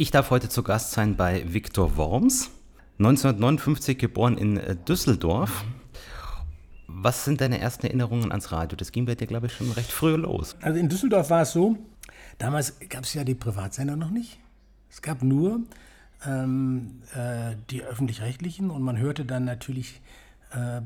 [0.00, 2.48] Ich darf heute zu Gast sein bei Viktor Worms,
[3.00, 5.62] 1959 geboren in äh, Düsseldorf.
[6.86, 8.78] Was sind deine ersten Erinnerungen ans Radio?
[8.78, 10.56] Das ging bei dir, glaube ich, schon recht früh los.
[10.62, 11.76] Also in Düsseldorf war es so,
[12.38, 14.38] damals gab es ja die Privatsender noch nicht.
[14.88, 15.60] Es gab nur
[16.26, 20.00] ähm, äh, die öffentlich-rechtlichen und man hörte dann natürlich,
[20.52, 20.80] äh,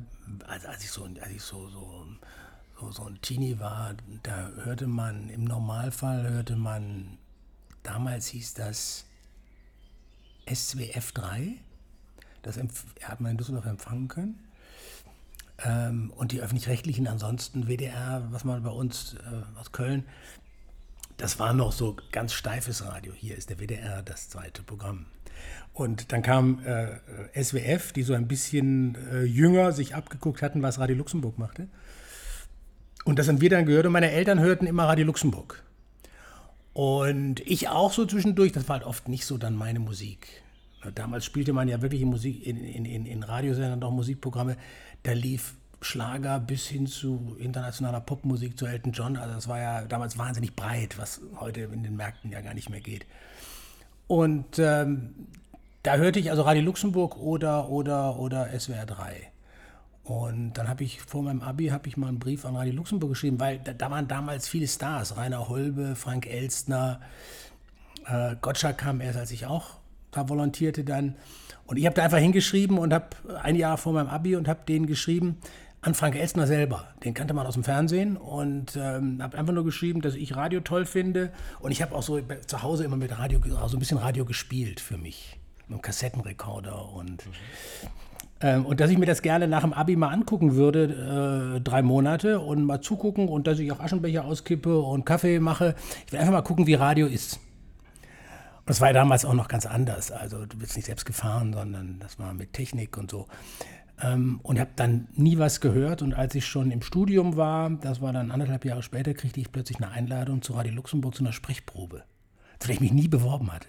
[0.44, 2.04] als, als, ich, so, als ich so, so,
[2.80, 3.94] so, so ein Teenie war,
[4.24, 7.16] da hörte man, im Normalfall hörte man,
[7.84, 9.04] damals hieß das
[10.52, 11.54] SWF 3,
[12.42, 12.58] das
[13.02, 14.40] hat man in Düsseldorf empfangen können.
[15.64, 20.04] Ähm, und die öffentlich-rechtlichen ansonsten, WDR, was man bei uns äh, aus Köln,
[21.16, 23.12] das war noch so ganz steifes Radio.
[23.12, 25.06] Hier ist der WDR, das zweite Programm.
[25.72, 30.78] Und dann kam äh, SWF, die so ein bisschen äh, jünger sich abgeguckt hatten, was
[30.78, 31.68] Radio Luxemburg machte.
[33.04, 35.63] Und das haben wir dann gehört und meine Eltern hörten immer Radio Luxemburg.
[36.74, 40.42] Und ich auch so zwischendurch, das war halt oft nicht so dann meine Musik.
[40.94, 44.56] Damals spielte man ja wirklich in, Musik, in, in, in Radiosendern doch Musikprogramme.
[45.04, 49.16] Da lief Schlager bis hin zu internationaler Popmusik, zu Elton John.
[49.16, 52.70] Also das war ja damals wahnsinnig breit, was heute in den Märkten ja gar nicht
[52.70, 53.06] mehr geht.
[54.08, 55.14] Und ähm,
[55.82, 59.30] da hörte ich also Radio Luxemburg oder, oder, oder SWR 3.
[60.04, 63.10] Und dann habe ich vor meinem Abi habe ich mal einen Brief an Radio Luxemburg
[63.10, 67.00] geschrieben, weil da, da waren damals viele Stars, Rainer Holbe, Frank Elstner,
[68.06, 69.78] äh, Gottschalk kam erst, als ich auch
[70.10, 71.16] da volontierte dann.
[71.66, 73.08] Und ich habe da einfach hingeschrieben und habe
[73.42, 75.38] ein Jahr vor meinem Abi und habe denen geschrieben,
[75.80, 76.88] an Frank Elstner selber.
[77.04, 80.60] Den kannte man aus dem Fernsehen und ähm, habe einfach nur geschrieben, dass ich Radio
[80.60, 81.32] toll finde.
[81.60, 84.80] Und ich habe auch so zu Hause immer mit Radio, so ein bisschen Radio gespielt
[84.80, 85.38] für mich.
[85.66, 87.26] Mit einem Kassettenrekorder und.
[87.26, 87.32] Mhm.
[88.40, 91.82] Ähm, und dass ich mir das gerne nach dem Abi mal angucken würde, äh, drei
[91.82, 95.74] Monate und mal zugucken und dass ich auch Aschenbecher auskippe und Kaffee mache.
[96.06, 97.38] Ich will einfach mal gucken, wie Radio ist.
[98.64, 100.10] Und das war ja damals auch noch ganz anders.
[100.10, 103.26] Also du bist nicht selbst gefahren, sondern das war mit Technik und so.
[104.02, 106.02] Ähm, und habe dann nie was gehört.
[106.02, 109.52] Und als ich schon im Studium war, das war dann anderthalb Jahre später, kriegte ich
[109.52, 112.02] plötzlich eine Einladung zu Radio Luxemburg zu einer Sprechprobe,
[112.58, 113.68] zu der ich mich nie beworben hatte.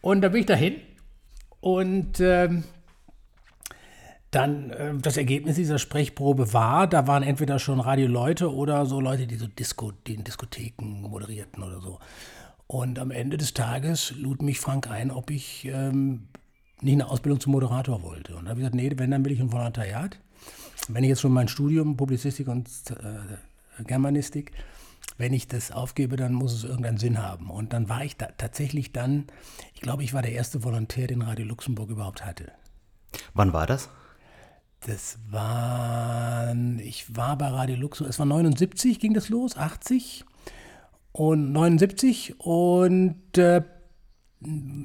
[0.00, 0.76] Und da bin ich dahin
[1.60, 2.64] und ähm,
[4.30, 9.26] dann äh, das Ergebnis dieser Sprechprobe war, da waren entweder schon Radioleute oder so Leute,
[9.26, 11.98] die so Disco, die in Diskotheken moderierten oder so.
[12.66, 16.28] Und am Ende des Tages lud mich Frank ein, ob ich ähm,
[16.82, 18.36] nicht eine Ausbildung zum Moderator wollte.
[18.36, 20.18] Und da habe ich gesagt, nee, wenn, dann will ich ein Volontariat.
[20.88, 24.52] Wenn ich jetzt schon mein Studium Publizistik und äh, Germanistik,
[25.16, 27.50] wenn ich das aufgebe, dann muss es irgendeinen Sinn haben.
[27.50, 29.24] Und dann war ich da tatsächlich dann,
[29.74, 32.52] ich glaube, ich war der erste Volontär, den Radio Luxemburg überhaupt hatte.
[33.32, 33.88] Wann war das?
[34.86, 40.24] Das war, ich war bei Radio Luxemburg, es war 79 ging das los, 80
[41.12, 43.62] und 79 und äh,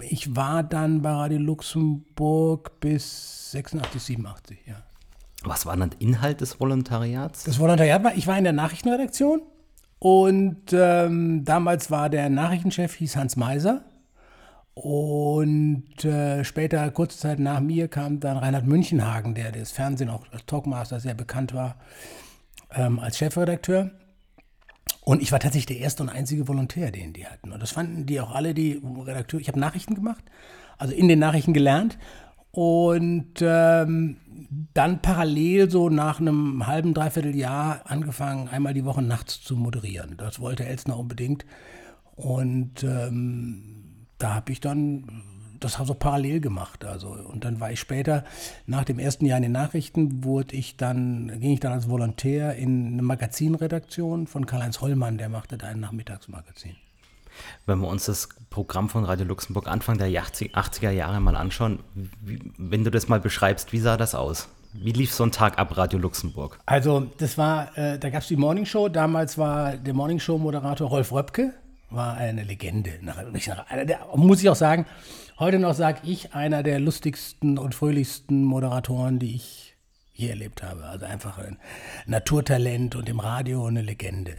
[0.09, 4.81] ich war dann bei Radio Luxemburg bis 86, 87, ja.
[5.44, 7.44] Was war dann Inhalt des Volontariats?
[7.44, 9.42] Das Volontariat war, ich war in der Nachrichtenredaktion
[10.00, 13.86] und ähm, damals war der Nachrichtenchef, hieß Hans Meiser.
[14.75, 20.25] Und äh, später, kurze Zeit nach mir, kam dann Reinhard Münchenhagen, der das Fernsehen auch
[20.31, 21.75] als Talkmaster sehr bekannt war,
[22.72, 23.91] ähm, als Chefredakteur.
[25.06, 27.51] Und ich war tatsächlich der erste und einzige Volontär, den die hatten.
[27.51, 29.41] Und das fanden die auch alle, die Redakteure.
[29.41, 30.23] Ich habe Nachrichten gemacht,
[30.78, 32.00] also in den Nachrichten gelernt.
[32.51, 34.17] Und ähm,
[34.73, 40.16] dann parallel so nach einem halben, dreiviertel Jahr angefangen, einmal die Woche nachts zu moderieren.
[40.17, 41.45] Das wollte Elsner unbedingt.
[42.16, 43.82] Und ähm,
[44.18, 45.24] da habe ich dann
[45.63, 46.85] das so parallel gemacht.
[46.85, 48.24] Also, und dann war ich später,
[48.66, 52.56] nach dem ersten Jahr in den Nachrichten, wurde ich dann, ging ich dann als Volontär
[52.56, 56.75] in eine Magazinredaktion von Karl-Heinz Hollmann, der machte da ein Nachmittagsmagazin.
[57.66, 62.40] Wenn wir uns das Programm von Radio Luxemburg Anfang der 80er Jahre mal anschauen, wie,
[62.57, 64.50] wenn du das mal beschreibst, wie sah das aus?
[64.74, 66.59] Wie lief so ein Tag ab Radio Luxemburg?
[66.66, 68.90] Also, das war, äh, da gab es die Morning Show.
[68.90, 71.53] Damals war der Morning Show-Moderator Rolf Röpke,
[71.94, 72.92] war eine Legende.
[73.02, 74.86] Nach, nach, der, muss ich auch sagen,
[75.40, 79.75] Heute noch sage ich, einer der lustigsten und fröhlichsten Moderatoren, die ich
[80.13, 80.86] je erlebt habe.
[80.86, 81.57] Also einfach ein
[82.06, 84.38] Naturtalent und im Radio eine Legende.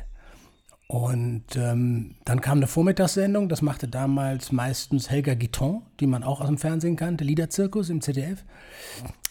[0.86, 6.40] Und ähm, dann kam eine Vormittagssendung, das machte damals meistens Helga Guiton, die man auch
[6.40, 8.44] aus dem Fernsehen kannte, Liederzirkus im ZDF.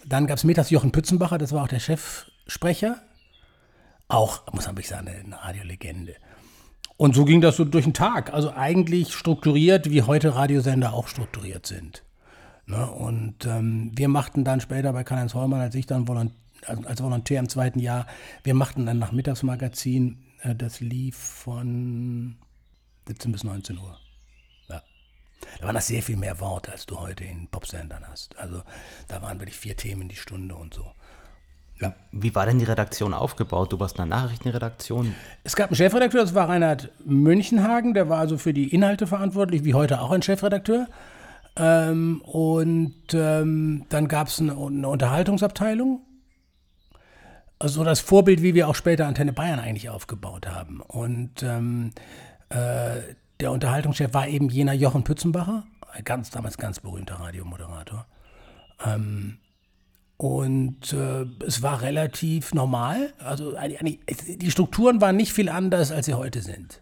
[0.06, 3.02] Dann gab es mittags Jochen Pützenbacher, das war auch der Chefsprecher.
[4.10, 6.16] Auch, muss man wirklich sagen, eine Radiolegende.
[7.04, 8.34] Und so ging das so durch den Tag.
[8.34, 12.02] Also eigentlich strukturiert, wie heute Radiosender auch strukturiert sind.
[12.66, 12.90] Ne?
[12.90, 16.32] Und ähm, wir machten dann später bei Karl-Heinz Hollmann, als ich dann Volont
[16.66, 18.08] als Volontär im zweiten Jahr,
[18.46, 22.38] wir machten dann Nachmittagsmagazin, äh, das lief von
[23.10, 24.00] 17 bis 19 Uhr.
[24.70, 24.82] Ja.
[25.60, 28.38] Da waren das sehr viel mehr Worte, als du heute in Popsendern hast.
[28.38, 28.64] Also
[29.10, 30.86] da waren wirklich vier Themen die Stunde und so.
[31.84, 31.94] Ja.
[32.14, 33.74] Wie war denn die Redaktion aufgebaut?
[33.74, 35.14] Du warst in der Nachrichtenredaktion.
[35.44, 39.66] Es gab einen Chefredakteur, das war Reinhard Münchenhagen, der war also für die Inhalte verantwortlich,
[39.66, 40.88] wie heute auch ein Chefredakteur.
[41.58, 46.02] Ähm, und ähm, dann gab es eine, eine, Unterhaltungsabteilung.
[47.60, 50.80] Also das Vorbild, wie wir auch später Antenne Bayern eigentlich aufgebaut haben.
[50.80, 51.92] Und ähm,
[52.48, 53.02] äh,
[53.42, 55.64] der Unterhaltungschef war eben jener Jochen Pützenbacher,
[56.06, 58.06] ganz damals ganz berühmter Radiomoderator.
[58.86, 59.40] Ähm,
[60.18, 63.14] und äh, es war relativ normal.
[63.20, 63.56] Also
[64.28, 66.82] die Strukturen waren nicht viel anders, als sie heute sind.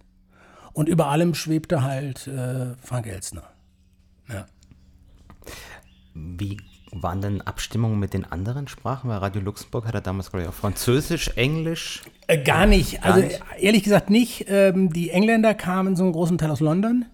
[0.74, 3.44] Und über allem schwebte halt äh, Frank Elstner.
[4.30, 4.46] Ja.
[6.14, 6.58] Wie
[6.92, 9.10] waren denn Abstimmungen mit den anderen Sprachen?
[9.10, 12.02] Weil Radio Luxemburg hatte damals, glaube ich, auch Französisch, Englisch.
[12.28, 13.02] Äh, gar nicht.
[13.02, 13.42] Gar also nicht.
[13.60, 14.46] ehrlich gesagt nicht.
[14.48, 17.06] Ähm, die Engländer kamen so einen großen Teil aus London.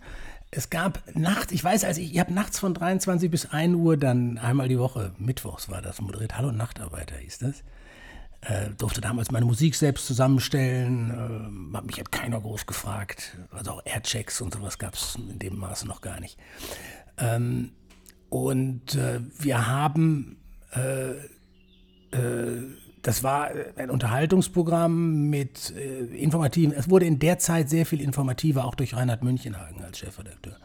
[0.50, 3.98] Es gab nachts, ich weiß, also ich, ich habe nachts von 23 bis 1 Uhr
[3.98, 7.64] dann einmal die Woche, mittwochs war das, moderiert Hallo Nachtarbeiter hieß das.
[8.42, 11.72] Äh, durfte damals meine Musik selbst zusammenstellen.
[11.74, 13.38] Äh, mich hat keiner groß gefragt.
[13.52, 16.38] Also auch Airchecks und sowas gab es in dem Maße noch gar nicht.
[17.18, 17.72] Ähm,
[18.30, 20.38] und äh, wir haben,
[20.72, 21.12] äh,
[22.16, 22.64] äh,
[23.08, 28.66] das war ein Unterhaltungsprogramm mit äh, informativen, es wurde in der Zeit sehr viel informativer,
[28.66, 30.58] auch durch Reinhard Münchenhagen als Chefredakteur.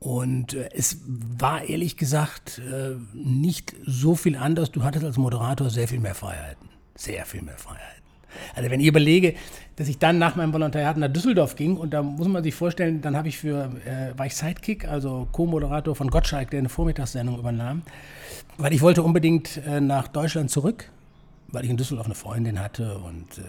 [0.00, 4.72] Und äh, es war ehrlich gesagt äh, nicht so viel anders.
[4.72, 6.70] Du hattest als Moderator sehr viel mehr Freiheiten.
[6.96, 8.02] Sehr viel mehr Freiheiten.
[8.56, 9.34] Also wenn ich überlege,
[9.76, 13.00] dass ich dann nach meinem Volontariat nach Düsseldorf ging und da muss man sich vorstellen,
[13.00, 17.82] dann ich für, äh, war ich Sidekick, also Co-Moderator von Gottschalk, der eine Vormittagssendung übernahm,
[18.56, 20.90] weil ich wollte unbedingt äh, nach Deutschland zurück,
[21.48, 23.42] weil ich in Düsseldorf eine Freundin hatte und, äh,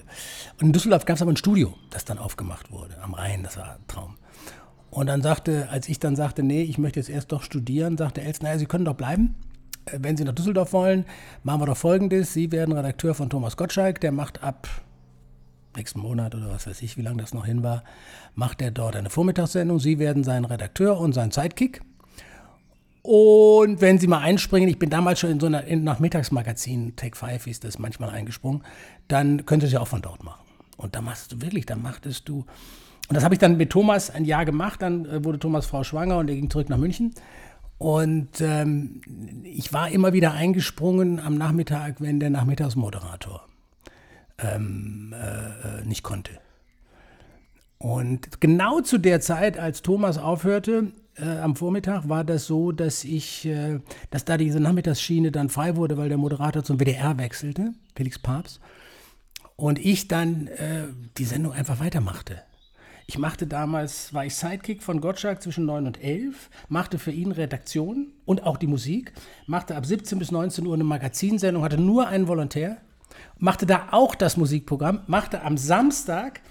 [0.59, 3.57] und in Düsseldorf gab es aber ein Studio, das dann aufgemacht wurde, am Rhein, das
[3.57, 4.17] war ein Traum.
[4.89, 8.21] Und dann sagte, als ich dann sagte, nee, ich möchte jetzt erst doch studieren, sagte
[8.21, 9.35] Els, naja, Sie können doch bleiben
[9.85, 11.05] äh, wenn Sie nach Düsseldorf wollen,
[11.43, 12.33] machen wir doch Folgendes.
[12.33, 14.67] Sie werden Redakteur von Thomas Gottschalk, der macht ab
[15.75, 17.83] nächsten Monat oder was weiß ich, wie lange das noch hin war,
[18.35, 19.79] macht er dort eine Vormittagssendung.
[19.79, 21.81] Sie werden sein Redakteur und sein Sidekick.
[23.11, 27.17] Und wenn Sie mal einspringen, ich bin damals schon in so einer in, Nachmittagsmagazin, Take
[27.17, 28.61] Five hieß das manchmal eingesprungen,
[29.07, 30.45] dann Sie es ja auch von dort machen.
[30.77, 32.45] Und da machst du wirklich, da machtest du.
[33.07, 34.83] Und das habe ich dann mit Thomas ein Jahr gemacht.
[34.83, 37.15] Dann äh, wurde Thomas Frau schwanger und er ging zurück nach München.
[37.79, 39.01] Und ähm,
[39.43, 43.43] ich war immer wieder eingesprungen am Nachmittag, wenn der Nachmittagsmoderator
[44.37, 46.33] ähm, äh, nicht konnte.
[47.79, 53.03] Und genau zu der Zeit, als Thomas aufhörte, äh, am Vormittag war das so, dass
[53.03, 53.79] ich, äh,
[54.09, 58.59] dass da diese Nachmittagsschiene dann frei wurde, weil der Moderator zum WDR wechselte, Felix Papst,
[59.55, 60.87] und ich dann äh,
[61.17, 62.41] die Sendung einfach weitermachte.
[63.07, 67.31] Ich machte damals, war ich Sidekick von Gottschalk zwischen 9 und 11, machte für ihn
[67.31, 69.13] Redaktion und auch die Musik,
[69.47, 72.77] machte ab 17 bis 19 Uhr eine Magazinsendung, hatte nur einen Volontär,
[73.37, 76.41] machte da auch das Musikprogramm, machte am Samstag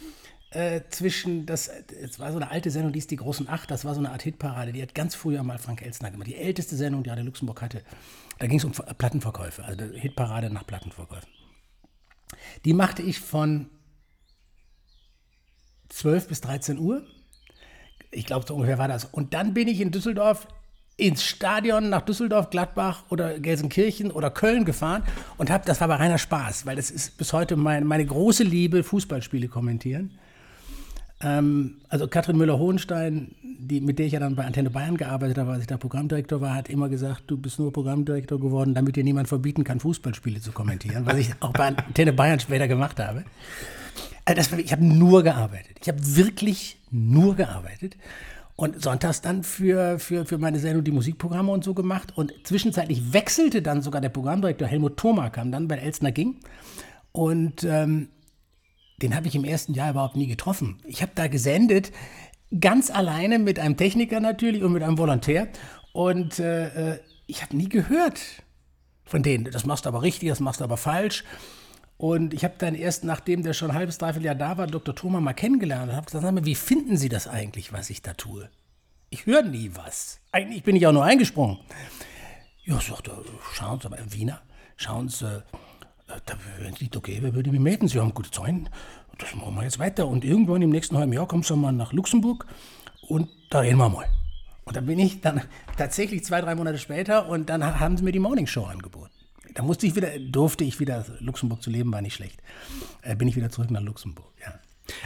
[0.51, 3.85] äh, zwischen, das, es war so eine alte Sendung, die ist die großen Acht, das
[3.85, 6.77] war so eine Art Hitparade, die hat ganz früher mal Frank Elsner gemacht, die älteste
[6.77, 7.83] Sendung, die Radio Luxemburg hatte.
[8.39, 11.29] Da ging es um Plattenverkäufe, also Hitparade nach Plattenverkäufen.
[12.65, 13.69] Die machte ich von
[15.91, 17.07] 12 bis 13 Uhr.
[18.11, 19.05] Ich glaube, so ungefähr war das.
[19.05, 20.47] Und dann bin ich in Düsseldorf
[20.97, 25.05] ins Stadion nach Düsseldorf, Gladbach oder Gelsenkirchen oder Köln gefahren
[25.37, 28.43] und habe, das war aber reiner Spaß, weil das ist bis heute mein, meine große
[28.43, 30.19] Liebe, Fußballspiele kommentieren.
[31.21, 35.63] Ähm, also Katrin Müller-Hohenstein, mit der ich ja dann bei Antenne Bayern gearbeitet habe, als
[35.63, 39.29] ich da Programmdirektor war, hat immer gesagt, du bist nur Programmdirektor geworden, damit dir niemand
[39.29, 43.25] verbieten kann, Fußballspiele zu kommentieren, was ich auch bei Antenne Bayern später gemacht habe.
[44.25, 45.79] Also das, ich habe nur gearbeitet.
[45.81, 47.97] Ich habe wirklich nur gearbeitet.
[48.55, 52.13] Und sonntags dann für, für, für meine Sendung die Musikprogramme und so gemacht.
[52.17, 56.37] Und zwischenzeitlich wechselte dann sogar der Programmdirektor Helmut Thoma, kam dann, weil Elsner ging.
[57.13, 58.09] Und ähm,
[59.03, 60.79] den habe ich im ersten Jahr überhaupt nie getroffen.
[60.85, 61.93] Ich habe da gesendet,
[62.61, 65.49] ganz alleine mit einem Techniker natürlich und mit einem Volontär.
[65.93, 67.01] Und äh, äh
[67.31, 68.21] ich habe nie gehört
[69.05, 69.45] von denen.
[69.45, 71.25] Das machst du aber richtig, das machst du aber falsch.
[71.99, 74.95] Und ich habe dann erst, nachdem der schon ein halbes, dreiviertel Jahr da war, Dr.
[74.95, 78.03] Thoma mal kennengelernt und habe gesagt, sag mal, wie finden Sie das eigentlich, was ich
[78.03, 78.49] da tue?
[79.11, 80.21] Ich höre nie was.
[80.31, 81.59] Eigentlich bin ich auch nur eingesprungen.
[82.65, 83.19] Ja, sagt er,
[83.53, 84.41] schauen Sie, aber Wiener,
[84.77, 85.43] schauen Sie,
[86.61, 87.89] wenn es okay wäre, würde ich mich melden.
[87.89, 88.69] Sie haben gute Zeugen.
[89.19, 90.07] Das machen wir jetzt weiter.
[90.07, 92.47] Und irgendwann im nächsten halben Jahr kommst du mal nach Luxemburg
[93.09, 94.07] und da reden wir mal.
[94.65, 95.43] Und dann bin ich dann
[95.77, 99.11] tatsächlich zwei, drei Monate später und dann haben sie mir die Morning Show angeboten.
[99.55, 102.41] Da musste ich wieder, durfte ich wieder, Luxemburg zu leben war nicht schlecht.
[103.03, 104.55] Äh, bin ich wieder zurück nach Luxemburg, ja.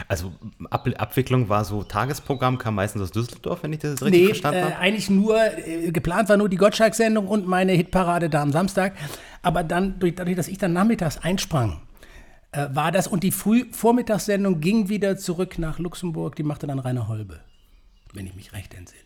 [0.07, 0.33] Also
[0.69, 4.63] Ab Abwicklung war so Tagesprogramm, kam meistens aus Düsseldorf, wenn ich das richtig nee, verstanden
[4.63, 4.73] habe?
[4.73, 8.95] Äh, eigentlich nur, äh, geplant war nur die Gottschalk-Sendung und meine Hitparade da am Samstag.
[9.41, 11.81] Aber dann, dadurch, dass ich dann nachmittags einsprang,
[12.51, 17.07] äh, war das und die Früh-Vormittagssendung ging wieder zurück nach Luxemburg, die machte dann Rainer
[17.07, 17.41] Holbe,
[18.13, 19.01] wenn ich mich recht entsinne.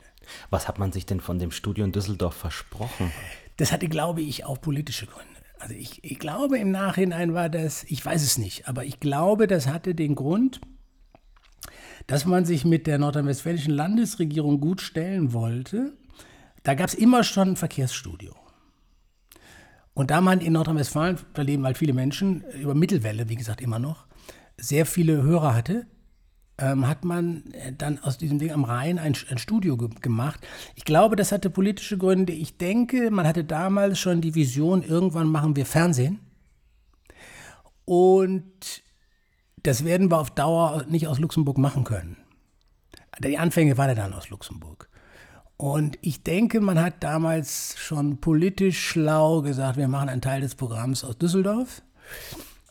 [0.49, 3.11] Was hat man sich denn von dem Studio in Düsseldorf versprochen?
[3.55, 5.36] Das hatte, glaube ich, auch politische Gründe.
[5.59, 9.47] Also ich, ich glaube im Nachhinein war das, ich weiß es nicht, aber ich glaube,
[9.47, 10.61] das hatte den Grund,
[12.05, 15.93] dass man sich mit der nordrhein-westfälischen Landesregierung gut stellen wollte.
[16.63, 18.35] Da gab es immer schon ein Verkehrsstudio.
[19.93, 23.79] Und da man in Nordrhein-Westfalen, da leben halt viele Menschen, über Mittelwelle, wie gesagt, immer
[23.79, 24.05] noch,
[24.55, 25.87] sehr viele Hörer hatte,
[26.59, 30.39] ähm, hat man äh, dann aus diesem Ding am Rhein ein, ein Studio ge gemacht.
[30.75, 32.33] Ich glaube, das hatte politische Gründe.
[32.33, 36.19] Ich denke, man hatte damals schon die Vision, irgendwann machen wir Fernsehen.
[37.85, 38.83] Und
[39.63, 42.17] das werden wir auf Dauer nicht aus Luxemburg machen können.
[43.19, 44.89] Die Anfänge waren ja dann aus Luxemburg.
[45.57, 50.53] Und ich denke, man hat damals schon politisch schlau gesagt, wir machen einen Teil des
[50.53, 51.81] Programms aus Düsseldorf.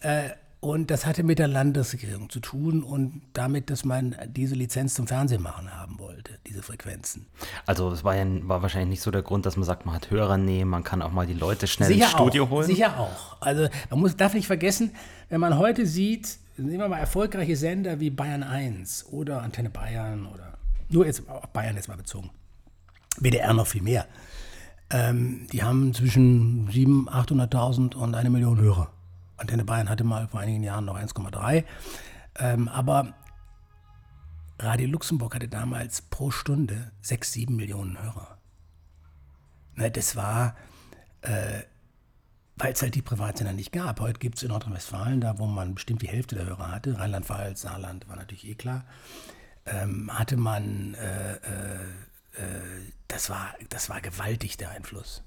[0.01, 4.95] Äh, und das hatte mit der Landesregierung zu tun und damit, dass man diese Lizenz
[4.95, 7.27] zum Fernsehen machen haben wollte, diese Frequenzen.
[7.67, 10.11] Also es war ja war wahrscheinlich nicht so der Grund, dass man sagt, man hat
[10.11, 12.67] Hörer nehmen, man kann auch mal die Leute schnell sicher ins Studio auch, holen.
[12.67, 13.41] Sicher auch.
[13.41, 14.93] Also man muss, darf nicht vergessen,
[15.29, 20.27] wenn man heute sieht, nehmen wir mal erfolgreiche Sender wie Bayern 1 oder Antenne Bayern
[20.27, 20.59] oder
[20.89, 22.31] nur jetzt auf Bayern jetzt mal bezogen.
[23.19, 24.07] WDR noch viel mehr.
[24.91, 28.91] Ähm, die haben zwischen 700.000, 800.000 und eine Million Hörer.
[29.37, 31.65] Antenne Bayern hatte mal vor einigen Jahren noch 1,3.
[32.39, 33.15] Ähm, aber
[34.59, 38.39] Radio Luxemburg hatte damals pro Stunde 6, 7 Millionen Hörer.
[39.75, 40.57] Ne, das war,
[41.21, 41.63] äh,
[42.57, 44.01] weil es halt die Privatsender nicht gab.
[44.01, 47.63] Heute gibt es in Nordrhein-Westfalen, da wo man bestimmt die Hälfte der Hörer hatte, Rheinland-Pfalz,
[47.63, 48.87] Saarland war natürlich eh klar,
[49.67, 51.83] ähm, hatte man, äh, äh,
[52.37, 55.23] äh das, war, das war gewaltig der Einfluss.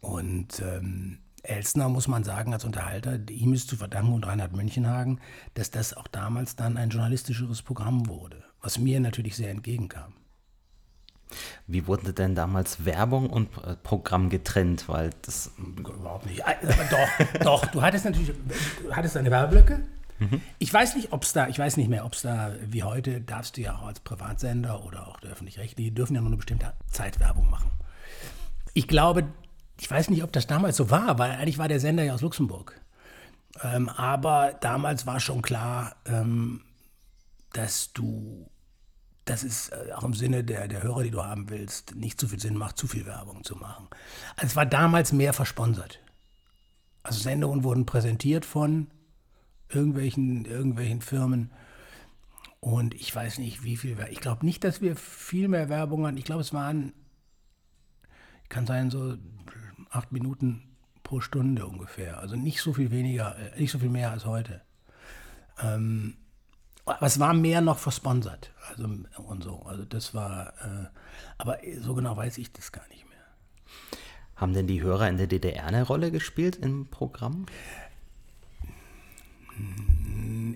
[0.00, 5.20] Und ähm, Elsner, muss man sagen, als Unterhalter, ihm ist zu verdanken und Reinhard Mönchenhagen,
[5.54, 10.14] dass das auch damals dann ein journalistischeres Programm wurde, was mir natürlich sehr entgegenkam.
[11.66, 14.88] Wie wurde denn damals Werbung und äh, Programm getrennt?
[14.88, 16.42] Weil das überhaupt nicht.
[16.90, 17.66] Doch, doch.
[17.66, 18.32] Du hattest natürlich,
[18.82, 19.82] du hattest deine Werbeblöcke.
[20.18, 20.40] Mhm.
[20.58, 23.20] Ich weiß nicht, ob es da, ich weiß nicht mehr, ob es da, wie heute,
[23.20, 26.72] darfst du ja auch als Privatsender oder auch der öffentlich-rechtliche, dürfen ja nur eine bestimmte
[26.90, 27.70] Zeit Werbung machen.
[28.74, 29.24] Ich glaube,
[29.82, 32.20] ich weiß nicht, ob das damals so war, weil eigentlich war der Sender ja aus
[32.20, 32.80] Luxemburg.
[33.64, 36.62] Ähm, aber damals war schon klar, ähm,
[37.52, 38.48] dass du,
[39.24, 42.28] dass es äh, auch im Sinne der, der Hörer, die du haben willst, nicht zu
[42.28, 43.88] viel Sinn macht, zu viel Werbung zu machen.
[44.36, 45.98] Also es war damals mehr versponsert.
[47.02, 48.86] Also Sendungen wurden präsentiert von
[49.68, 51.50] irgendwelchen, irgendwelchen Firmen.
[52.60, 53.98] Und ich weiß nicht, wie viel.
[54.10, 56.18] Ich glaube nicht, dass wir viel mehr Werbung hatten.
[56.18, 56.92] Ich glaube, es waren,
[58.48, 59.16] kann sein, so
[59.92, 60.62] acht Minuten
[61.02, 62.18] pro Stunde ungefähr.
[62.18, 64.62] Also nicht so viel weniger, äh, nicht so viel mehr als heute.
[65.62, 66.16] Ähm,
[66.84, 68.52] aber es war mehr noch versponsert.
[68.70, 69.62] Also und so.
[69.62, 70.86] Also das war, äh,
[71.38, 73.18] aber so genau weiß ich das gar nicht mehr.
[74.34, 77.46] Haben denn die Hörer in der DDR eine Rolle gespielt im Programm?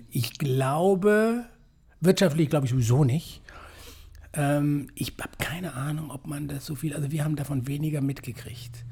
[0.09, 1.45] Ich glaube,
[2.01, 3.41] wirtschaftlich glaube ich sowieso nicht.
[4.33, 8.01] Ähm, ich habe keine Ahnung, ob man das so viel, also wir haben davon weniger
[8.01, 8.83] mitgekriegt.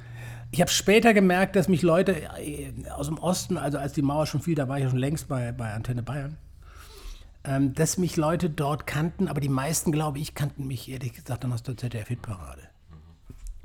[0.52, 4.26] Ich habe später gemerkt, dass mich Leute äh, aus dem Osten, also als die Mauer
[4.26, 6.38] schon fiel, da war ich ja schon längst bei, bei Antenne Bayern,
[7.44, 11.44] ähm, dass mich Leute dort kannten, aber die meisten, glaube ich, kannten mich ehrlich gesagt
[11.44, 12.62] dann aus der ZDF-Hitparade.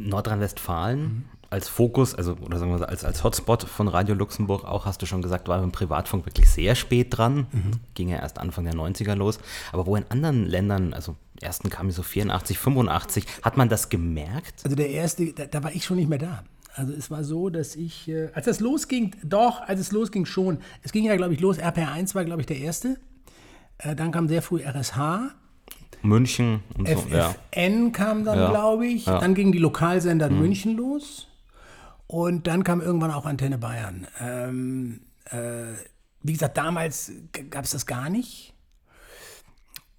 [0.09, 1.25] Nordrhein-Westfalen mhm.
[1.51, 5.07] als Fokus, also oder sagen wir als, als Hotspot von Radio Luxemburg auch, hast du
[5.07, 7.47] schon gesagt, war im Privatfunk wirklich sehr spät dran.
[7.53, 7.71] Mhm.
[7.95, 9.39] Ging ja erst Anfang der 90er los.
[9.73, 14.61] Aber wo in anderen Ländern, also ersten kam so 84, 85, hat man das gemerkt?
[14.65, 16.45] Also der erste, da, da war ich schon nicht mehr da.
[16.75, 20.59] Also es war so, dass ich, äh, als das losging, doch, als es losging schon.
[20.83, 21.59] Es ging ja, glaube ich, los.
[21.59, 22.99] RPR1 war, glaube ich, der erste.
[23.79, 25.33] Äh, dann kam sehr früh RSH.
[26.03, 26.95] München und so.
[26.95, 28.51] FFN kam dann, ja.
[28.51, 29.07] glaube ich.
[29.07, 29.19] Ja.
[29.19, 30.41] Dann gingen die Lokalsender in mhm.
[30.41, 31.29] München los.
[32.07, 34.07] Und dann kam irgendwann auch Antenne Bayern.
[34.21, 35.75] Ähm, äh,
[36.23, 37.13] wie gesagt, damals
[37.51, 38.55] gab es das gar nicht.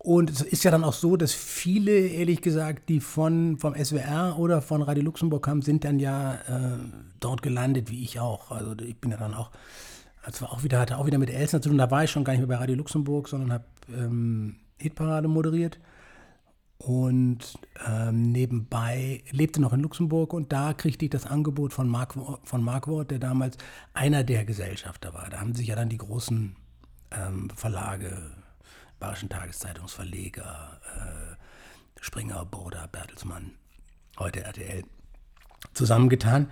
[0.03, 4.35] Und es ist ja dann auch so, dass viele, ehrlich gesagt, die von, vom SWR
[4.39, 6.79] oder von Radio Luxemburg kamen, sind dann ja äh,
[7.19, 8.49] dort gelandet, wie ich auch.
[8.49, 9.51] Also ich bin ja dann auch,
[10.23, 12.33] also auch wieder, hatte auch wieder mit Elsner zu tun, da war ich schon gar
[12.33, 13.65] nicht mehr bei Radio Luxemburg, sondern habe
[13.95, 15.79] ähm, Hitparade moderiert.
[16.79, 22.15] Und ähm, nebenbei lebte noch in Luxemburg und da kriegte ich das Angebot von Mark,
[22.43, 23.55] von Markwort, der damals
[23.93, 25.29] einer der Gesellschafter war.
[25.29, 26.55] Da haben sich ja dann die großen
[27.11, 28.17] ähm, Verlage
[29.01, 31.35] Bayerischen Tageszeitungsverleger, äh,
[31.99, 33.51] Springer, Boda, Bertelsmann,
[34.19, 34.83] heute RTL,
[35.73, 36.51] zusammengetan.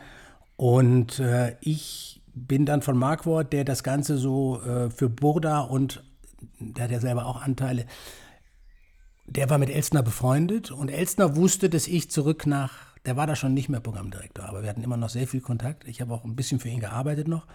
[0.58, 6.04] Und äh, ich bin dann von Markwort, der das Ganze so äh, für Burda und
[6.60, 7.86] der hat ja selber auch Anteile,
[9.28, 12.74] der war mit Elstner befreundet und Elstner wusste, dass ich zurück nach,
[13.06, 15.88] der war da schon nicht mehr Programmdirektor, aber wir hatten immer noch sehr viel Kontakt.
[15.88, 17.46] Ich habe auch ein bisschen für ihn gearbeitet noch,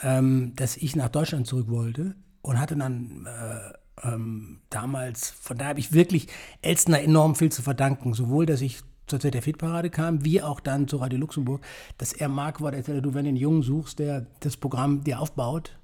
[0.00, 5.70] ähm, dass ich nach Deutschland zurück wollte und hatte dann äh, ähm, damals, von daher
[5.70, 6.28] habe ich wirklich
[6.62, 10.96] Elstner enorm viel zu verdanken, sowohl, dass ich zur ZDF-Parade kam, wie auch dann zu
[10.96, 11.64] Radio Luxemburg,
[11.98, 15.04] dass er mag war, der erzählte, du, wenn du einen Jungen suchst, der das Programm
[15.04, 15.78] dir aufbaut,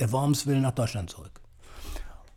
[0.00, 1.40] der Worms will nach Deutschland zurück.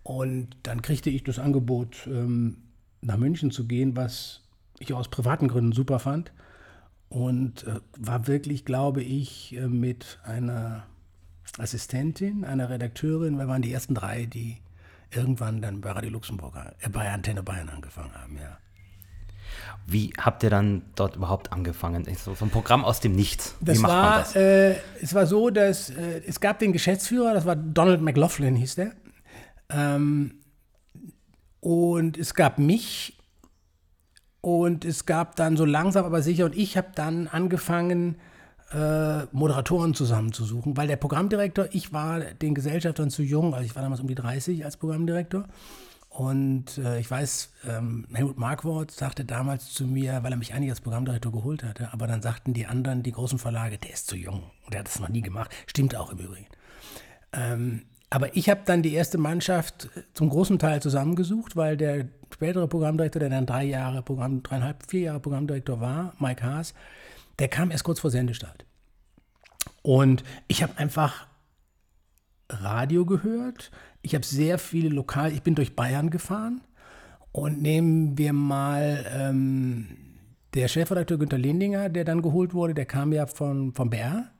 [0.03, 2.57] Und dann kriegte ich das Angebot, ähm,
[3.01, 4.41] nach München zu gehen, was
[4.79, 6.31] ich aus privaten Gründen super fand.
[7.09, 10.85] Und äh, war wirklich, glaube ich, äh, mit einer
[11.57, 14.57] Assistentin, einer Redakteurin, wir waren die ersten drei, die
[15.11, 18.57] irgendwann dann bei Radio Luxemburg, äh, bei Antenne Bayern angefangen haben, ja.
[19.85, 22.05] Wie habt ihr dann dort überhaupt angefangen?
[22.15, 23.55] So, ein Programm aus dem Nichts.
[23.61, 24.35] Das Wie macht war, man das?
[24.35, 28.75] Äh, es war so, dass äh, es gab den Geschäftsführer, das war Donald McLaughlin, hieß
[28.75, 28.91] der.
[29.69, 30.35] Ähm,
[31.61, 33.17] und es gab mich
[34.41, 38.17] und es gab dann so langsam aber sicher und ich habe dann angefangen,
[38.71, 43.83] äh, Moderatoren zusammenzusuchen, weil der Programmdirektor, ich war den Gesellschaftern zu jung, also ich war
[43.83, 45.45] damals um die 30 als Programmdirektor.
[46.09, 50.71] Und äh, ich weiß, ähm, Helmut Markwort sagte damals zu mir, weil er mich eigentlich
[50.71, 54.15] als Programmdirektor geholt hatte, aber dann sagten die anderen, die großen Verlage, der ist zu
[54.15, 55.51] jung und der hat das noch nie gemacht.
[55.67, 56.47] Stimmt auch im Übrigen.
[57.33, 62.67] Ähm, aber ich habe dann die erste Mannschaft zum großen Teil zusammengesucht, weil der spätere
[62.67, 66.73] Programmdirektor, der dann drei Jahre Programm, dreieinhalb, vier Jahre Programmdirektor war, Mike Haas,
[67.39, 68.65] der kam erst kurz vor Sendestart.
[69.81, 71.27] Und ich habe einfach
[72.49, 73.71] Radio gehört.
[74.01, 76.61] Ich habe sehr viele lokal, ich bin durch Bayern gefahren
[77.31, 79.87] und nehmen wir mal ähm,
[80.53, 84.31] der Chefredakteur Günter Lindinger, der dann geholt wurde, der kam ja von, vom BR.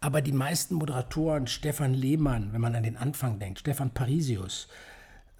[0.00, 4.68] Aber die meisten Moderatoren, Stefan Lehmann, wenn man an den Anfang denkt, Stefan Parisius,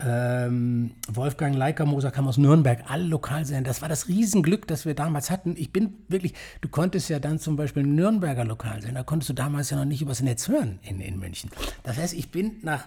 [0.04, 3.68] ähm, Wolfgang Leikamoser kam aus Nürnberg, alle Lokalsender.
[3.68, 5.54] Das war das Riesenglück, das wir damals hatten.
[5.56, 9.76] Ich bin wirklich, du konntest ja dann zum Beispiel Nürnberger Lokalsender, konntest du damals ja
[9.76, 11.50] noch nicht übers Netz hören in, in München.
[11.82, 12.86] Das heißt, ich bin nach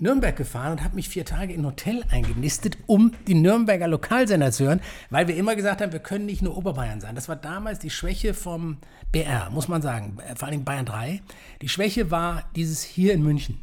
[0.00, 4.52] Nürnberg gefahren und habe mich vier Tage in ein Hotel eingenistet, um die Nürnberger Lokalsender
[4.52, 7.16] zu hören, weil wir immer gesagt haben, wir können nicht nur Oberbayern sein.
[7.16, 8.78] Das war damals die Schwäche vom
[9.10, 11.20] BR, muss man sagen, vor allem Bayern 3.
[11.62, 13.58] Die Schwäche war dieses hier in München.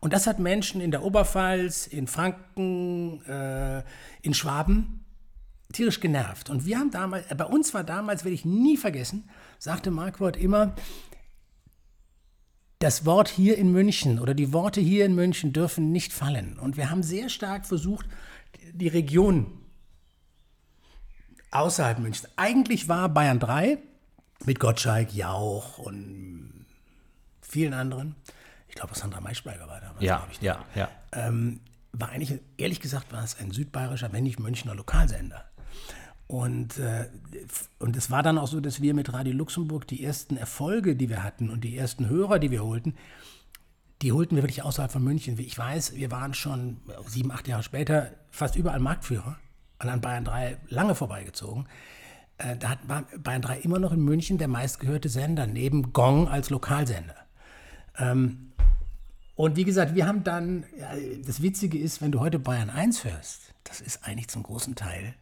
[0.00, 3.82] Und das hat Menschen in der Oberpfalz, in Franken, äh,
[4.22, 5.04] in Schwaben
[5.72, 6.50] tierisch genervt.
[6.50, 10.36] Und wir haben damals, äh, bei uns war damals, werde ich nie vergessen, sagte Markwort
[10.36, 10.74] immer,
[12.78, 16.58] das Wort hier in München oder die Worte hier in München dürfen nicht fallen.
[16.58, 18.06] Und wir haben sehr stark versucht,
[18.72, 19.46] die Region
[21.50, 22.26] außerhalb München.
[22.36, 23.76] Eigentlich war Bayern 3
[24.46, 26.64] mit Gottschalk, Jauch und
[27.42, 28.14] vielen anderen
[28.70, 30.40] ich glaube, Sandra Maischberger war damals, ja, ich.
[30.40, 30.88] Ja, ja.
[31.12, 31.60] Ähm,
[31.92, 35.44] war eigentlich, ehrlich gesagt, war es ein südbayerischer, wenn nicht Münchner Lokalsender.
[36.28, 37.08] Und, äh,
[37.80, 41.08] und es war dann auch so, dass wir mit Radio Luxemburg die ersten Erfolge, die
[41.08, 42.94] wir hatten und die ersten Hörer, die wir holten,
[44.02, 45.36] die holten wir wirklich außerhalb von München.
[45.40, 46.76] Ich weiß, wir waren schon
[47.08, 49.36] sieben, acht Jahre später fast überall Marktführer
[49.82, 51.66] und an Bayern 3 lange vorbeigezogen.
[52.38, 56.50] Äh, da hat Bayern 3 immer noch in München der meistgehörte Sender, neben Gong als
[56.50, 57.16] Lokalsender.
[57.98, 58.49] Ähm,
[59.40, 60.64] und wie gesagt, wir haben dann,
[61.24, 65.14] das Witzige ist, wenn du heute Bayern 1 hörst, das ist eigentlich zum großen Teil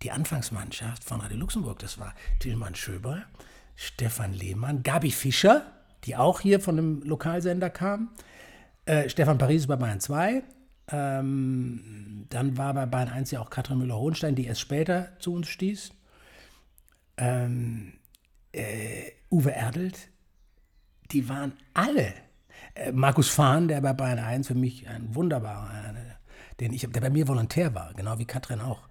[0.00, 1.78] die Anfangsmannschaft von Radio Luxemburg.
[1.80, 3.22] Das war Tilman Schöber,
[3.76, 5.70] Stefan Lehmann, Gabi Fischer,
[6.04, 8.12] die auch hier von einem Lokalsender kam,
[8.86, 10.42] äh, Stefan Paris bei Bayern 2.
[10.88, 15.48] Ähm, dann war bei Bayern 1 ja auch Katrin Müller-Hohenstein, die erst später zu uns
[15.48, 15.92] stieß.
[17.18, 17.92] Ähm,
[18.52, 20.08] äh, Uwe Erdelt,
[21.10, 22.14] die waren alle
[22.92, 27.10] Markus Fahn, der bei Bayern 1 für mich ein wunderbarer, äh, den ich, der bei
[27.10, 28.88] mir Volontär war, genau wie Katrin auch.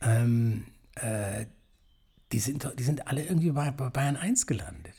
[0.00, 0.64] Ähm,
[0.96, 1.46] äh,
[2.32, 4.94] die, sind, die sind alle irgendwie bei, bei Bayern 1 gelandet.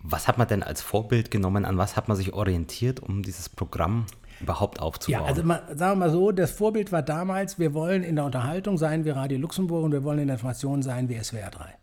[0.00, 1.64] Was hat man denn als Vorbild genommen?
[1.64, 4.06] An was hat man sich orientiert, um dieses Programm
[4.40, 5.22] überhaupt aufzubauen?
[5.22, 8.24] Ja, also mal, sagen wir mal so, das Vorbild war damals, wir wollen in der
[8.24, 11.74] Unterhaltung sein wie Radio Luxemburg und wir wollen in der Information sein wie SWR 3.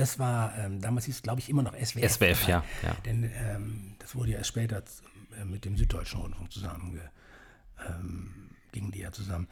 [0.00, 2.12] Das war, ähm, damals hieß es, glaube ich, immer noch SWF.
[2.12, 2.64] SWF, ja.
[2.82, 2.96] ja.
[3.04, 4.82] Denn ähm, das wurde ja erst später
[5.38, 6.98] äh, mit dem Süddeutschen Rundfunk zusammen,
[7.86, 9.46] ähm, gingen die ja zusammen.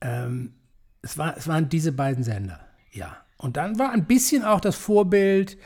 [0.00, 0.54] Ähm,
[1.02, 2.60] es, war, es waren diese beiden Sender,
[2.92, 3.16] ja.
[3.38, 5.58] Und dann war ein bisschen auch das Vorbild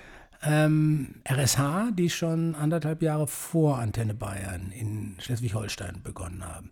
[0.43, 6.71] ähm, RSH, die schon anderthalb Jahre vor Antenne Bayern in Schleswig-Holstein begonnen haben.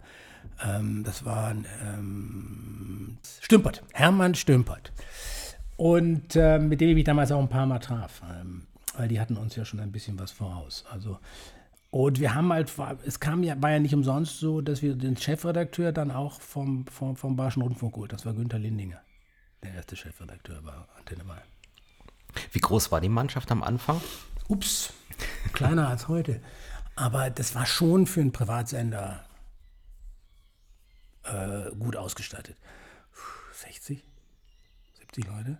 [0.64, 4.92] Ähm, das war ähm, Stümpert, Hermann Stümpert.
[5.76, 9.20] Und äh, mit dem ich mich damals auch ein paar Mal traf, ähm, weil die
[9.20, 10.84] hatten uns ja schon ein bisschen was voraus.
[10.90, 11.18] Also
[11.94, 12.72] und wir haben halt,
[13.06, 16.88] es kam ja, war ja nicht umsonst so, dass wir den Chefredakteur dann auch vom,
[16.88, 18.12] vom, vom Barschen Rundfunk geholt.
[18.12, 19.00] Das war Günther Lindinger,
[19.62, 21.44] der erste Chefredakteur bei Antenne Bayern.
[22.50, 24.00] Wie groß war die Mannschaft am Anfang?
[24.48, 24.92] Ups,
[25.52, 26.40] kleiner als heute.
[26.96, 29.24] Aber das war schon für einen Privatsender
[31.22, 32.56] äh, gut ausgestattet.
[33.52, 34.02] 60,
[35.14, 35.58] 70 Leute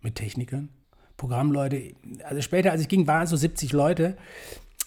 [0.00, 0.68] mit Technikern,
[1.16, 1.94] Programmleute.
[2.24, 4.16] Also später, als ich ging, waren es so 70 Leute.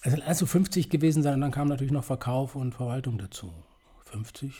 [0.02, 3.52] Also erst so 50 gewesen sein und dann kam natürlich noch Verkauf und Verwaltung dazu.
[4.04, 4.54] 50?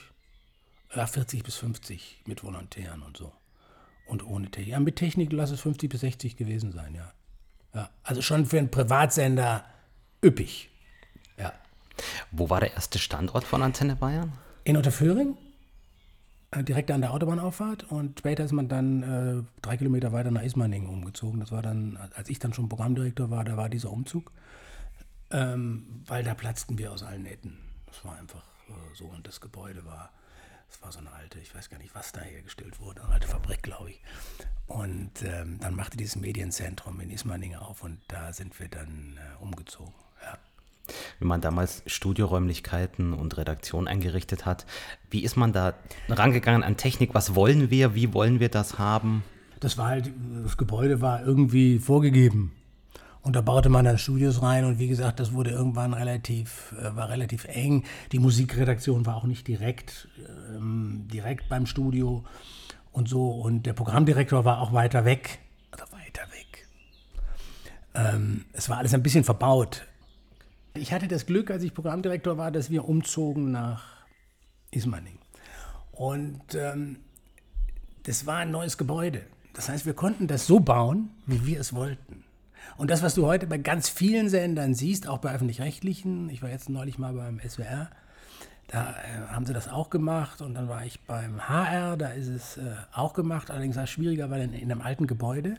[0.95, 3.33] Ja, 40 bis 50 mit Volontären und so.
[4.07, 4.73] Und ohne Technik.
[4.73, 7.13] Ja, mit Technik lass es 50 bis 60 gewesen sein, ja.
[7.75, 7.91] ja.
[8.03, 9.65] Also schon für einen Privatsender
[10.25, 10.69] üppig.
[11.39, 11.53] Ja.
[12.33, 14.33] Wo war der erste Standort von Antenne Bayern?
[14.65, 15.37] In Unterföhring,
[16.57, 17.85] direkt an der Autobahnauffahrt.
[17.91, 21.41] Und später ist man dann äh, drei Kilometer weiter nach Ismaning umgezogen.
[21.41, 24.33] Das war dann, als ich dann schon Programmdirektor war, da war dieser Umzug
[25.31, 27.59] ähm, weil da platzten wir aus allen Nähten.
[27.87, 30.11] Das war einfach äh, so und das Gebäude war,
[30.69, 33.29] das war so eine alte, ich weiß gar nicht, was da hergestellt wurde, eine alte
[33.29, 34.01] Fabrik, glaube ich.
[34.67, 39.43] Und ähm, dann machte dieses Medienzentrum in Ismaning auf und da sind wir dann äh,
[39.43, 39.95] umgezogen.
[40.23, 40.39] Ja.
[41.19, 44.67] Wenn man damals Studioräumlichkeiten und Redaktion eingerichtet hat,
[45.11, 45.75] wie ist man da
[46.09, 47.15] rangegangen an Technik?
[47.15, 47.95] Was wollen wir?
[47.95, 49.23] Wie wollen wir das haben?
[49.61, 50.11] Das war halt,
[50.43, 52.53] das Gebäude war irgendwie vorgegeben.
[53.23, 56.97] Und da baute man dann Studios rein und wie gesagt, das wurde irgendwann relativ, äh,
[56.97, 57.85] war relativ eng.
[58.13, 60.09] Die Musikredaktion war auch nicht direkt,
[60.57, 62.25] ähm, direkt beim Studio
[62.93, 63.31] und so.
[63.31, 65.41] Und der Programmdirektor war auch weiter weg.
[65.73, 66.67] Oder weiter weg.
[67.95, 69.87] Ähm, es war alles ein bisschen verbaut.
[70.75, 73.85] Ich hatte das Glück, als ich Programmdirektor war, dass wir umzogen nach
[74.71, 75.19] Ismaning.
[75.91, 77.01] Und ähm,
[78.05, 79.23] das war ein neues Gebäude.
[79.53, 82.25] Das heißt, wir konnten das so bauen, wie wir es wollten.
[82.77, 86.51] Und das, was du heute bei ganz vielen Sendern siehst, auch bei öffentlich-rechtlichen, ich war
[86.51, 87.91] jetzt neulich mal beim SWR,
[88.69, 92.29] da äh, haben sie das auch gemacht und dann war ich beim HR, da ist
[92.29, 95.57] es äh, auch gemacht, allerdings war es schwieriger, weil in, in einem alten Gebäude.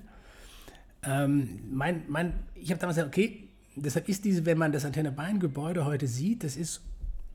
[1.04, 5.12] Ähm, mein, mein, ich habe damals gesagt, okay, deshalb ist diese, wenn man das Antenne
[5.12, 6.81] Bayern Gebäude heute sieht, das ist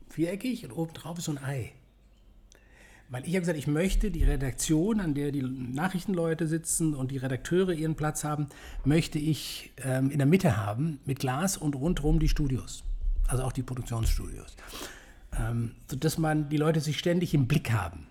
[0.09, 1.73] viereckig und obendrauf ist so ein Ei.
[3.09, 7.19] Weil ich habe gesagt, ich möchte die Redaktion, an der die Nachrichtenleute sitzen und die
[7.19, 8.49] Redakteure ihren Platz haben,
[8.85, 12.83] möchte ich ähm, in der Mitte haben mit Glas und rundherum die Studios.
[13.29, 14.57] Also auch die Produktionsstudios.
[15.39, 18.09] Ähm, sodass man die Leute sich ständig im Blick haben.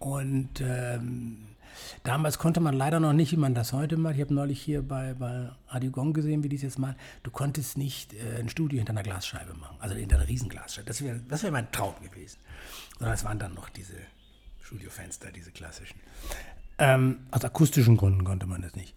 [0.00, 1.38] Und ähm,
[2.02, 4.14] damals konnte man leider noch nicht, wie man das heute macht.
[4.16, 6.96] Ich habe neulich hier bei, bei Radio Gong gesehen, wie die es jetzt machen.
[7.22, 10.86] Du konntest nicht äh, ein Studio hinter einer Glasscheibe machen, also hinter einer Riesenglasscheibe.
[10.86, 12.38] Das wäre das wär mein Traum gewesen.
[12.98, 13.94] Sondern es waren dann noch diese
[14.60, 16.00] Studiofenster, diese klassischen.
[16.78, 18.94] Ähm, aus akustischen Gründen konnte man das nicht.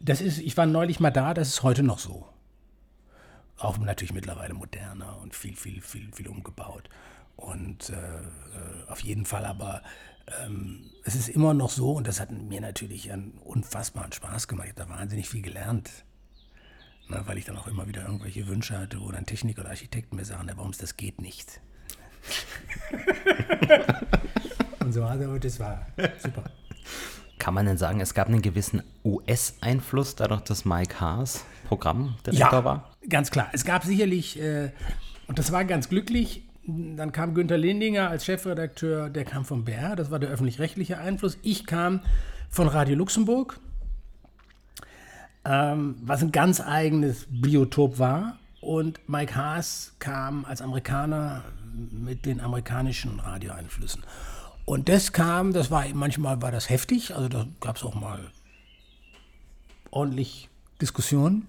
[0.00, 2.28] Das ist, ich war neulich mal da, das ist heute noch so.
[3.56, 6.90] Auch natürlich mittlerweile moderner und viel, viel, viel, viel umgebaut.
[7.36, 9.82] Und äh, äh auf jeden Fall aber,
[10.44, 14.68] ähm, es ist immer noch so, und das hat mir natürlich einen unfassbaren Spaß gemacht.
[14.68, 15.90] Ich habe da wahnsinnig viel gelernt.
[17.08, 20.16] Na, weil ich dann auch immer wieder irgendwelche Wünsche hatte, wo dann Techniker oder Architekten
[20.16, 21.60] mir sagen, warum es das geht nicht.
[24.80, 25.04] und so.
[25.04, 25.86] Also das war
[26.22, 26.44] super.
[27.38, 32.64] Kann man denn sagen, es gab einen gewissen US-Einfluss, dadurch, dass Mike Haas Programmdirektor ja,
[32.64, 32.90] war?
[33.08, 33.48] Ganz klar.
[33.52, 34.70] Es gab sicherlich, äh,
[35.26, 39.96] und das war ganz glücklich, dann kam Günter Lindinger als Chefredakteur, der kam vom BR,
[39.96, 41.38] das war der öffentlich-rechtliche Einfluss.
[41.42, 42.00] Ich kam
[42.48, 43.58] von Radio Luxemburg,
[45.44, 48.38] ähm, was ein ganz eigenes Biotop war.
[48.60, 51.42] Und Mike Haas kam als Amerikaner
[51.90, 54.02] mit den amerikanischen Radioeinflüssen.
[54.64, 58.30] Und das kam, das war manchmal war das heftig, also da gab es auch mal
[59.90, 60.48] ordentlich
[60.80, 61.46] Diskussionen.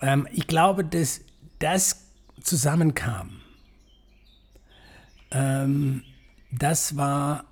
[0.00, 1.20] Ähm, ich glaube, dass
[1.60, 2.06] das
[2.42, 3.39] zusammenkam.
[5.30, 6.02] Ähm,
[6.50, 7.44] das war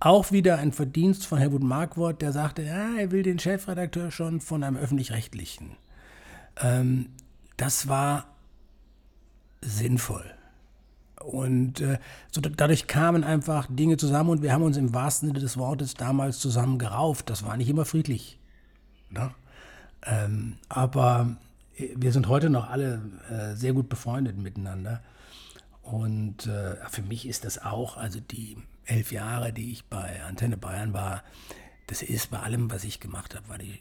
[0.00, 4.40] auch wieder ein Verdienst von Helmut Markwort, der sagte, ja, er will den Chefredakteur schon
[4.40, 5.76] von einem öffentlich-rechtlichen.
[6.56, 7.10] Ähm,
[7.56, 8.26] das war
[9.60, 10.24] sinnvoll.
[11.22, 11.98] Und äh,
[12.32, 15.92] so, dadurch kamen einfach Dinge zusammen und wir haben uns im wahrsten Sinne des Wortes
[15.94, 17.28] damals zusammen gerauft.
[17.28, 18.38] Das war nicht immer friedlich.
[19.10, 19.30] Ne?
[20.06, 21.36] Ähm, aber
[21.76, 25.02] äh, wir sind heute noch alle äh, sehr gut befreundet miteinander.
[25.90, 30.56] Und äh, für mich ist das auch, also die elf Jahre, die ich bei Antenne
[30.56, 31.22] Bayern war,
[31.88, 33.80] das ist bei allem, was ich gemacht habe, war die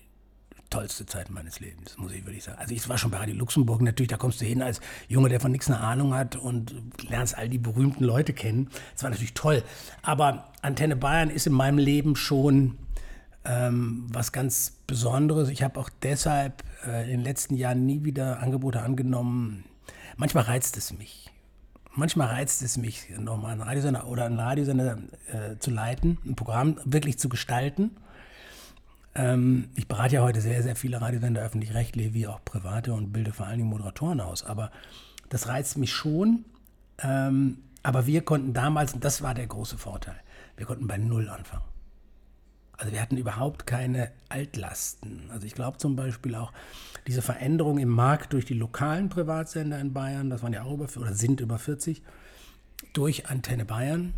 [0.71, 2.57] tollste Zeit meines Lebens, muss ich wirklich sagen.
[2.59, 5.39] Also ich war schon bei Radio Luxemburg, natürlich, da kommst du hin als Junge, der
[5.39, 6.75] von nichts eine Ahnung hat und
[7.07, 8.69] lernst all die berühmten Leute kennen.
[8.93, 9.63] Das war natürlich toll.
[10.01, 12.77] Aber Antenne Bayern ist in meinem Leben schon
[13.45, 15.49] ähm, was ganz Besonderes.
[15.49, 19.63] Ich habe auch deshalb äh, in den letzten Jahren nie wieder Angebote angenommen.
[20.17, 21.28] Manchmal reizt es mich.
[21.99, 26.79] Manchmal reizt es mich, nochmal einen Radiosender oder einen Radiosender äh, zu leiten, ein Programm
[26.85, 27.91] wirklich zu gestalten
[29.15, 33.33] ähm, ich berate ja heute sehr, sehr viele Radiosender, öffentlich-rechtliche wie auch private und bilde
[33.33, 34.43] vor allen Dingen Moderatoren aus.
[34.45, 34.71] Aber
[35.29, 36.45] das reizt mich schon.
[36.99, 40.19] Ähm, aber wir konnten damals, und das war der große Vorteil,
[40.57, 41.63] wir konnten bei Null anfangen.
[42.79, 45.29] Also wir hatten überhaupt keine Altlasten.
[45.31, 46.53] Also ich glaube zum Beispiel auch
[47.07, 50.87] diese Veränderung im Markt durch die lokalen Privatsender in Bayern, das waren ja auch über
[50.95, 52.01] oder sind über 40,
[52.93, 54.13] durch Antenne Bayern,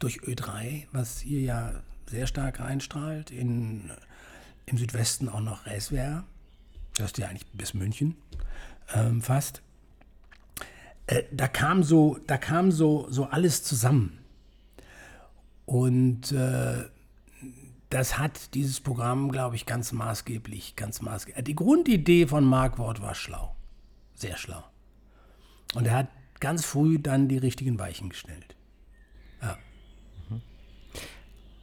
[0.00, 1.72] durch Ö3, was hier ja
[2.06, 3.90] sehr stark reinstrahlt, in
[4.66, 6.24] im Südwesten auch noch Reiswehr.
[6.96, 8.16] Das ist ja eigentlich bis München
[8.94, 9.62] ähm, fast.
[11.06, 14.18] Äh, da kam so, da kam so, so alles zusammen.
[15.66, 16.84] Und äh,
[17.90, 21.44] das hat dieses Programm, glaube ich, ganz maßgeblich, ganz maßgeblich.
[21.44, 23.54] Die Grundidee von Mark Ward war schlau.
[24.14, 24.64] Sehr schlau.
[25.74, 26.08] Und er hat
[26.40, 28.56] ganz früh dann die richtigen Weichen gestellt.
[29.42, 29.56] Ja.
[30.28, 30.42] Mhm.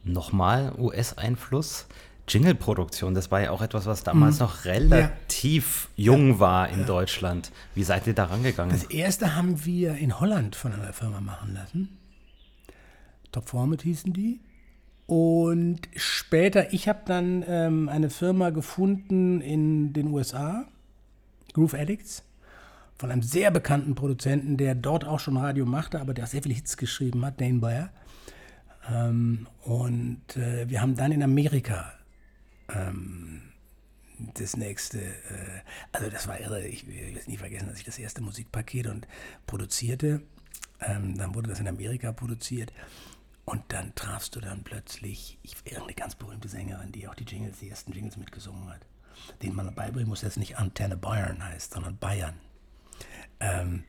[0.04, 1.86] Nochmal US-Einfluss.
[2.28, 4.46] Jingle-Produktion, das war ja auch etwas, was damals mhm.
[4.46, 6.04] noch relativ ja.
[6.04, 6.86] jung war in ja.
[6.86, 7.50] Deutschland.
[7.74, 8.72] Wie seid ihr da rangegangen?
[8.72, 11.98] Das erste haben wir in Holland von einer Firma machen lassen.
[13.32, 14.40] Top Format hießen die.
[15.06, 20.66] Und später, ich habe dann ähm, eine Firma gefunden in den USA,
[21.52, 22.22] Groove Addicts,
[22.96, 26.54] von einem sehr bekannten Produzenten, der dort auch schon Radio machte, aber der sehr viele
[26.54, 27.90] Hits geschrieben hat, Dane Bayer.
[28.88, 31.92] Ähm, und äh, wir haben dann in Amerika
[32.68, 33.42] ähm,
[34.34, 37.98] das nächste, äh, also das war irre, ich will es nie vergessen, dass ich das
[37.98, 39.06] erste Musikpaket und
[39.46, 40.22] produzierte.
[40.80, 42.72] Ähm, dann wurde das in Amerika produziert.
[43.44, 47.58] Und dann trafst du dann plötzlich ich, irgendeine ganz berühmte Sängerin, die auch die Jingles,
[47.58, 48.86] die ersten Jingles mitgesungen hat.
[49.42, 52.38] Den man beibringen muss, es nicht Antenne Bayern heißt, sondern Bayern.
[53.40, 53.84] Ähm,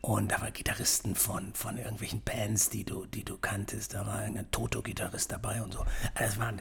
[0.00, 3.94] und da waren Gitarristen von, von irgendwelchen Bands, die du, die du kanntest.
[3.94, 5.80] Da war ein Toto-Gitarrist dabei und so.
[6.14, 6.60] Also es waren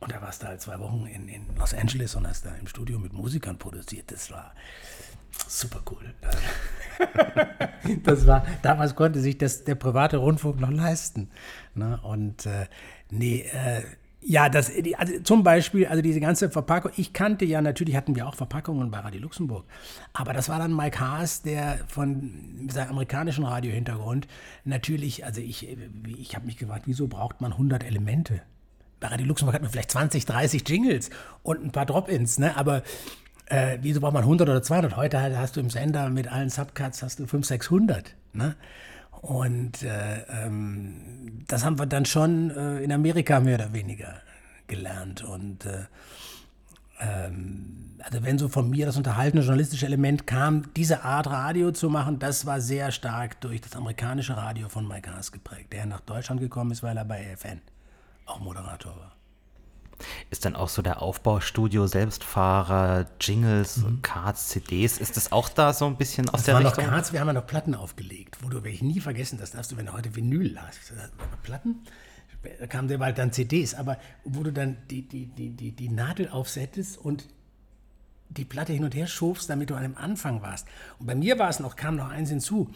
[0.00, 2.66] und da warst du halt zwei Wochen in, in Los Angeles und hast da im
[2.66, 4.10] Studio mit Musikern produziert.
[4.12, 4.52] Das war
[5.48, 6.14] super cool.
[8.02, 11.30] das war, damals konnte sich das, der private Rundfunk noch leisten.
[11.74, 11.98] Ne?
[12.02, 12.66] Und äh,
[13.10, 13.82] nee, äh,
[14.28, 18.26] ja, das, also zum Beispiel, also diese ganze Verpackung, ich kannte ja, natürlich hatten wir
[18.26, 19.64] auch Verpackungen bei Radio Luxemburg,
[20.12, 24.26] aber das war dann Mike Haas, der von seinem amerikanischen Radiohintergrund
[24.64, 25.68] natürlich, also ich,
[26.18, 28.42] ich habe mich gefragt, wieso braucht man 100 Elemente?
[29.00, 31.10] Radio Luxemburg hat man vielleicht 20, 30 Jingles
[31.42, 32.56] und ein paar Drop-Ins, ne?
[32.56, 32.82] aber
[33.46, 34.96] äh, wieso braucht man 100 oder 200?
[34.96, 38.14] Heute hast du im Sender mit allen Subcuts hast du 500, 600.
[38.32, 38.56] Ne?
[39.22, 44.20] Und äh, ähm, das haben wir dann schon äh, in Amerika mehr oder weniger
[44.66, 45.22] gelernt.
[45.22, 45.84] Und äh,
[47.00, 51.88] ähm, also wenn so von mir das unterhaltene journalistische Element kam, diese Art Radio zu
[51.88, 56.00] machen, das war sehr stark durch das amerikanische Radio von Mike Haas geprägt, der nach
[56.00, 57.60] Deutschland gekommen ist, weil er bei AFN
[58.26, 59.12] auch Moderator war.
[60.30, 64.02] Ist dann auch so der Aufbaustudio, Selbstfahrer, Jingles, mhm.
[64.02, 66.84] Cards, CDs, ist das auch da so ein bisschen aus das der waren Richtung?
[66.84, 69.52] Noch Cards, wir haben ja noch Platten aufgelegt, wo du, werde ich nie vergessen, das
[69.52, 70.92] darfst du, wenn du heute Vinyl hast,
[71.42, 71.82] Platten,
[72.58, 75.88] da kamen sehr bald dann CDs, aber wo du dann die, die, die, die, die
[75.88, 77.24] Nadel aufsettest und
[78.28, 80.66] die Platte hin und her schobst, damit du an dem Anfang warst.
[80.98, 82.70] Und bei mir war es noch, kam noch eins hinzu.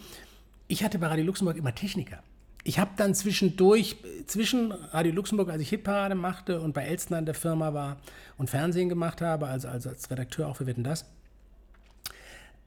[0.67, 2.23] Ich hatte bei Radio Luxemburg immer Techniker
[2.63, 3.97] ich habe dann zwischendurch,
[4.27, 7.97] zwischen Radio Luxemburg, als ich Hitparade machte und bei Elstner in der Firma war
[8.37, 11.05] und Fernsehen gemacht habe, also, also als Redakteur auch für Wetten das,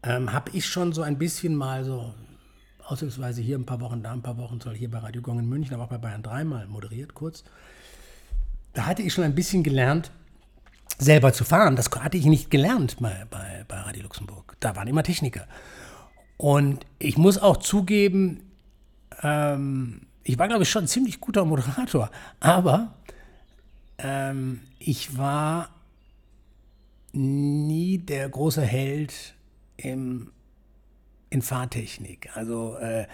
[0.03, 2.13] ähm, habe ich schon so ein bisschen mal so,
[2.85, 5.49] ausnahmsweise hier ein paar Wochen, da ein paar Wochen, soll hier bei Radio Gong in
[5.49, 7.45] München, aber auch bei Bayern dreimal moderiert kurz.
[8.73, 10.11] Da hatte ich schon ein bisschen gelernt,
[10.99, 11.77] selber zu fahren.
[11.77, 14.57] Das hatte ich nicht gelernt bei, bei, bei Radio Luxemburg.
[14.61, 15.47] Da waren immer Techniker.
[16.37, 18.43] Und ich muss auch zugeben,
[19.25, 22.11] ähm, ich war, glaube ich, schon ein ziemlich guter Moderator,
[22.41, 22.95] aber
[23.99, 25.71] ähm, ich war
[27.13, 29.35] nie der große Held
[29.77, 30.31] im,
[31.31, 32.31] in Fahrtechnik.
[32.35, 33.07] Also äh,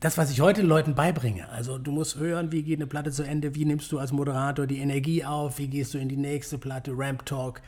[0.00, 1.48] das, was ich heute Leuten beibringe.
[1.48, 4.66] Also du musst hören, wie geht eine Platte zu Ende, wie nimmst du als Moderator
[4.66, 7.60] die Energie auf, wie gehst du in die nächste Platte, Ramp Talk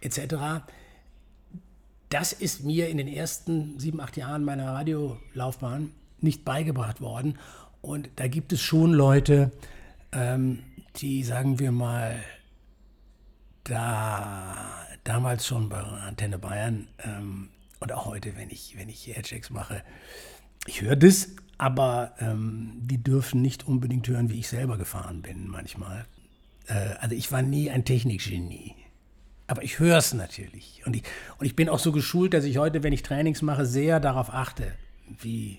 [0.00, 0.64] etc.
[2.10, 5.90] Das ist mir in den ersten sieben, acht Jahren meiner Radiolaufbahn
[6.24, 7.38] nicht beigebracht worden.
[7.80, 9.52] Und da gibt es schon Leute,
[10.12, 10.60] ähm,
[10.96, 12.16] die, sagen wir mal,
[13.64, 19.50] da damals schon bei Antenne Bayern ähm, und auch heute, wenn ich, wenn ich Airchecks
[19.50, 19.82] mache,
[20.66, 25.48] ich höre das, aber ähm, die dürfen nicht unbedingt hören, wie ich selber gefahren bin
[25.48, 26.06] manchmal.
[26.66, 28.74] Äh, also ich war nie ein Technikgenie.
[29.46, 30.82] Aber ich höre es natürlich.
[30.86, 31.02] Und ich,
[31.38, 34.32] und ich bin auch so geschult, dass ich heute, wenn ich Trainings mache, sehr darauf
[34.32, 34.72] achte,
[35.20, 35.58] wie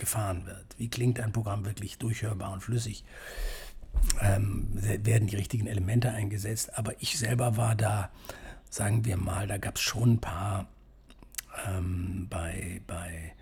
[0.00, 0.66] gefahren wird.
[0.78, 3.04] Wie klingt ein Programm wirklich durchhörbar und flüssig?
[4.20, 6.76] Ähm, werden die richtigen Elemente eingesetzt?
[6.76, 8.10] Aber ich selber war da,
[8.68, 10.66] sagen wir mal, da gab es schon ein paar
[11.68, 13.32] ähm, bei, bei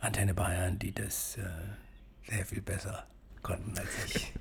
[0.00, 3.06] Antenne Bayern, die das äh, sehr viel besser
[3.42, 4.32] konnten als ich.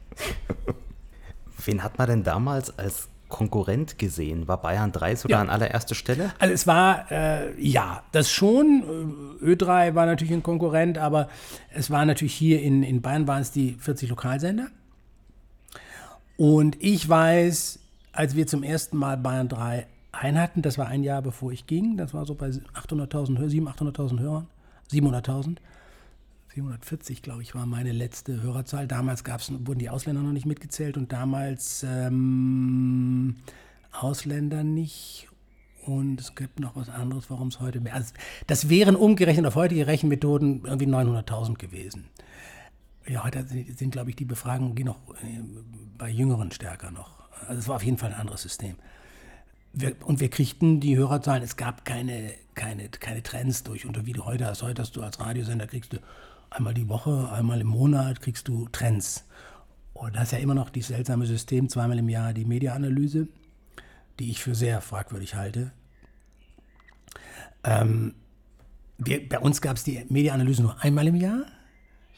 [1.66, 4.48] Wen hat man denn damals als Konkurrent gesehen?
[4.48, 5.41] War Bayern 3 sogar ja.
[5.41, 6.32] an allererster Stelle?
[6.38, 9.39] Also es war, äh, ja, das schon.
[9.41, 11.30] Ö3 war natürlich ein Konkurrent, aber
[11.74, 14.67] es war natürlich hier in, in Bayern waren es die 40 Lokalsender.
[16.38, 17.80] Und ich weiß,
[18.13, 21.98] als wir zum ersten Mal Bayern 3 ein das war ein Jahr bevor ich ging,
[21.98, 24.48] das war so bei 800.000, 700.000, 800.000 Hörern,
[24.91, 25.58] 700.000.
[26.56, 28.86] 740, glaube ich, war meine letzte Hörerzahl.
[28.88, 33.38] Damals gab's, wurden die Ausländer noch nicht mitgezählt und damals ähm,
[33.94, 35.30] Ausländer nicht.
[35.86, 37.96] Und es gibt noch was anderes, warum es heute mehr.
[37.96, 38.14] Also
[38.48, 42.10] das wären umgerechnet auf heutige Rechenmethoden irgendwie 900.000 gewesen.
[43.08, 45.42] Ja, heute sind, glaube ich, die Befragungen die noch äh,
[45.98, 47.22] bei Jüngeren stärker noch.
[47.48, 48.76] Also es war auf jeden Fall ein anderes System.
[49.74, 54.12] Wir, und wir kriegten die Hörerzahlen, es gab keine, keine, keine Trends durch, und wie
[54.12, 54.62] du heute hast.
[54.64, 55.98] Heute hast du als Radiosender, kriegst du
[56.52, 59.26] einmal die Woche, einmal im Monat kriegst du Trends.
[59.94, 63.28] Und das ist ja immer noch dieses seltsame System, zweimal im Jahr die Mediaanalyse,
[64.20, 65.72] die ich für sehr fragwürdig halte.
[67.64, 68.16] Ähm,
[68.98, 71.46] wir, bei uns gab es die Mediaanalyse nur einmal im Jahr,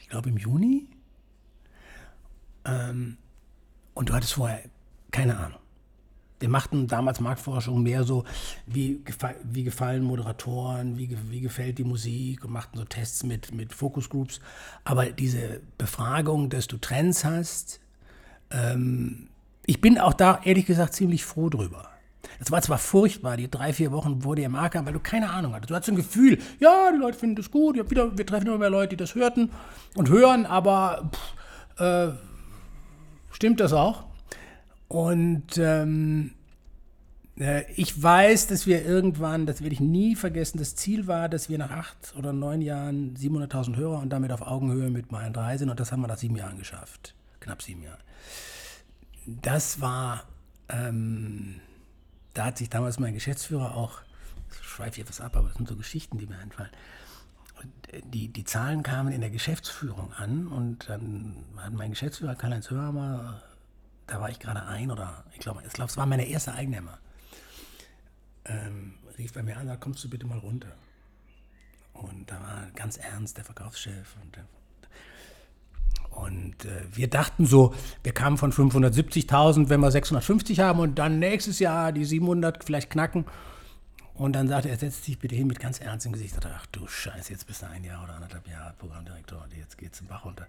[0.00, 0.88] ich glaube im Juni.
[2.64, 3.16] Ähm,
[3.94, 4.62] und du hattest vorher
[5.10, 5.60] keine Ahnung.
[6.44, 8.24] Wir machten damals Marktforschung mehr so,
[8.66, 9.02] wie,
[9.44, 14.10] wie gefallen Moderatoren, wie, wie gefällt die Musik und machten so Tests mit, mit Focus
[14.10, 14.40] Groups.
[14.84, 17.80] Aber diese Befragung, dass du Trends hast,
[18.50, 19.28] ähm,
[19.64, 21.88] ich bin auch da ehrlich gesagt ziemlich froh drüber.
[22.38, 25.54] Es war zwar furchtbar, die drei, vier Wochen vor der Marke, weil du keine Ahnung
[25.54, 25.70] hattest.
[25.70, 28.68] Du hattest ein Gefühl, ja, die Leute finden das gut, wieder, wir treffen immer mehr
[28.68, 29.50] Leute, die das hörten
[29.94, 31.10] und hören, aber
[31.78, 32.12] pff, äh,
[33.30, 34.04] stimmt das auch?
[34.88, 36.32] Und ähm,
[37.38, 41.48] äh, ich weiß, dass wir irgendwann, das werde ich nie vergessen, das Ziel war, dass
[41.48, 45.58] wir nach acht oder neun Jahren 700.000 Hörer und damit auf Augenhöhe mit Mayan 3
[45.58, 47.14] sind und das haben wir nach sieben Jahren geschafft.
[47.40, 47.98] Knapp sieben Jahre.
[49.26, 50.24] Das war,
[50.68, 51.60] ähm,
[52.34, 54.00] da hat sich damals mein Geschäftsführer auch,
[54.50, 56.70] ich schweife hier was ab, aber das sind so Geschichten, die mir einfallen.
[57.88, 62.70] Äh, die, die Zahlen kamen in der Geschäftsführung an und dann hat mein Geschäftsführer Karl-Heinz
[62.70, 63.42] Hörmer
[64.06, 66.98] da war ich gerade ein oder ich glaube, ich glaube, es war meine erste Eignehmer.
[68.44, 70.72] Ähm, rief bei mir an, da kommst du bitte mal runter.
[71.92, 74.44] Und da war ganz ernst der Verkaufschef und der
[76.14, 81.18] und äh, wir dachten so, wir kamen von 570.000, wenn wir 650 haben und dann
[81.18, 83.24] nächstes Jahr die 700 vielleicht knacken.
[84.14, 86.36] Und dann sagte er, setzt sich bitte hin mit ganz ernstem Gesicht.
[86.38, 89.76] Ich ach du Scheiße, jetzt bist du ein Jahr oder anderthalb Jahre Programmdirektor und jetzt
[89.76, 90.46] geht's im Bach runter.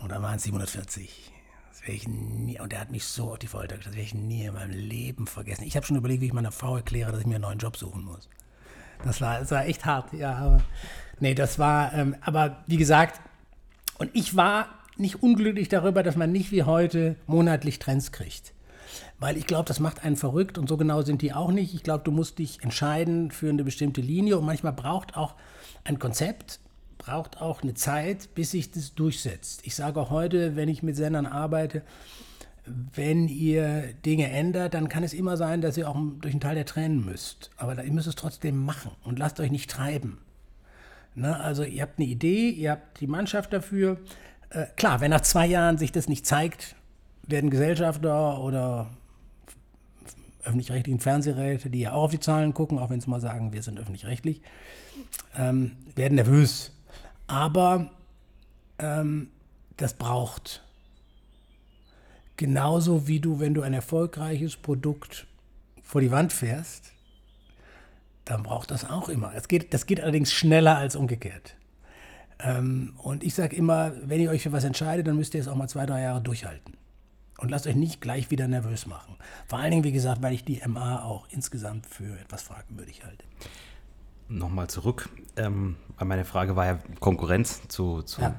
[0.00, 1.30] Und dann waren es 740.
[1.74, 4.06] Das werde ich nie, und er hat mich so auf die Folter gestellt, das werde
[4.06, 5.64] ich nie in meinem Leben vergessen.
[5.64, 7.76] Ich habe schon überlegt, wie ich meiner Frau erkläre, dass ich mir einen neuen Job
[7.76, 8.28] suchen muss.
[9.04, 10.62] Das war, das war echt hart, ja, aber
[11.18, 13.20] nee, das war, ähm, aber wie gesagt,
[13.98, 18.54] und ich war nicht unglücklich darüber, dass man nicht wie heute monatlich Trends kriegt.
[19.18, 21.74] Weil ich glaube, das macht einen verrückt und so genau sind die auch nicht.
[21.74, 25.34] Ich glaube, du musst dich entscheiden für eine bestimmte Linie und manchmal braucht auch
[25.82, 26.60] ein Konzept
[26.98, 29.60] braucht auch eine Zeit, bis sich das durchsetzt.
[29.64, 31.82] Ich sage auch heute, wenn ich mit Sendern arbeite,
[32.94, 36.54] wenn ihr Dinge ändert, dann kann es immer sein, dass ihr auch durch einen Teil
[36.54, 37.50] der Tränen müsst.
[37.56, 40.18] Aber ihr müsst es trotzdem machen und lasst euch nicht treiben.
[41.14, 41.38] Ne?
[41.38, 43.98] Also ihr habt eine Idee, ihr habt die Mannschaft dafür.
[44.50, 46.74] Äh, klar, wenn nach zwei Jahren sich das nicht zeigt,
[47.26, 48.88] werden Gesellschafter oder
[50.44, 53.62] öffentlich-rechtlichen Fernsehräte, die ja auch auf die Zahlen gucken, auch wenn sie mal sagen, wir
[53.62, 54.42] sind öffentlich-rechtlich,
[55.36, 56.72] ähm, werden nervös.
[57.26, 57.90] Aber
[58.78, 59.30] ähm,
[59.76, 60.62] das braucht.
[62.36, 65.26] Genauso wie du, wenn du ein erfolgreiches Produkt
[65.82, 66.92] vor die Wand fährst,
[68.24, 69.32] dann braucht das auch immer.
[69.34, 71.56] Das geht, das geht allerdings schneller als umgekehrt.
[72.40, 75.48] Ähm, und ich sage immer, wenn ihr euch für was entscheidet, dann müsst ihr es
[75.48, 76.76] auch mal zwei, drei Jahre durchhalten.
[77.38, 79.16] Und lasst euch nicht gleich wieder nervös machen.
[79.46, 83.24] Vor allen Dingen, wie gesagt, weil ich die MA auch insgesamt für etwas fragwürdig halte
[84.28, 85.08] nochmal zurück.
[85.36, 88.34] Ähm, meine Frage war ja Konkurrenz zu, zu ja.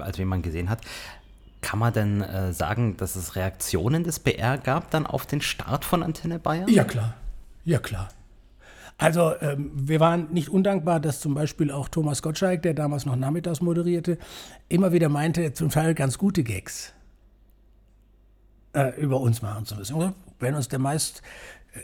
[0.00, 0.80] als wen man gesehen hat.
[1.60, 5.84] Kann man denn äh, sagen, dass es Reaktionen des BR gab dann auf den Start
[5.84, 6.68] von Antenne Bayern?
[6.68, 7.14] Ja, klar.
[7.64, 8.10] Ja, klar.
[8.98, 13.16] Also ähm, wir waren nicht undankbar, dass zum Beispiel auch Thomas Gottschalk, der damals noch
[13.16, 14.18] nachmittags moderierte,
[14.68, 16.92] immer wieder meinte, zum Teil ganz gute Gags
[18.74, 20.14] äh, über uns machen zu müssen.
[20.38, 21.22] Wenn uns der meist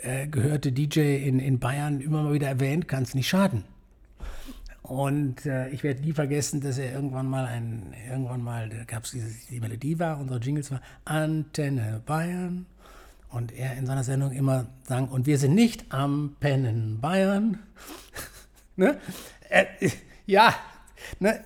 [0.03, 3.65] äh, gehörte DJ in, in Bayern immer mal wieder erwähnt, kann es nicht schaden.
[4.91, 9.05] Und äh, ich werde nie vergessen, dass er irgendwann mal ein, irgendwann mal, da gab
[9.05, 9.13] es
[9.49, 12.67] die Melodie war, unsere Jingles war Antenne Bayern.
[13.29, 17.61] Und er in seiner Sendung immer sang, und wir sind nicht am Pennen Bayern.
[18.77, 18.99] ne?
[19.49, 19.69] er,
[20.27, 20.53] ja,
[21.21, 21.39] ne?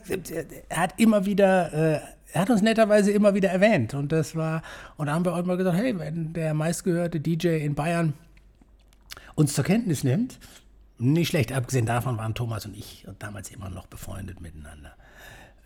[0.70, 2.00] er hat immer wieder, äh,
[2.32, 3.92] er hat uns netterweise immer wieder erwähnt.
[3.92, 4.62] Und das war,
[4.96, 8.14] und da haben wir auch mal gesagt, hey, wenn der meistgehörte DJ in Bayern
[9.34, 10.38] uns zur Kenntnis nimmt,
[11.12, 14.96] nicht schlecht, abgesehen davon waren Thomas und ich damals immer noch befreundet miteinander.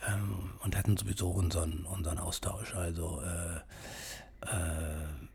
[0.07, 2.74] Ähm, und hatten sowieso unseren, unseren Austausch.
[2.74, 3.57] Also äh,
[4.47, 5.28] äh,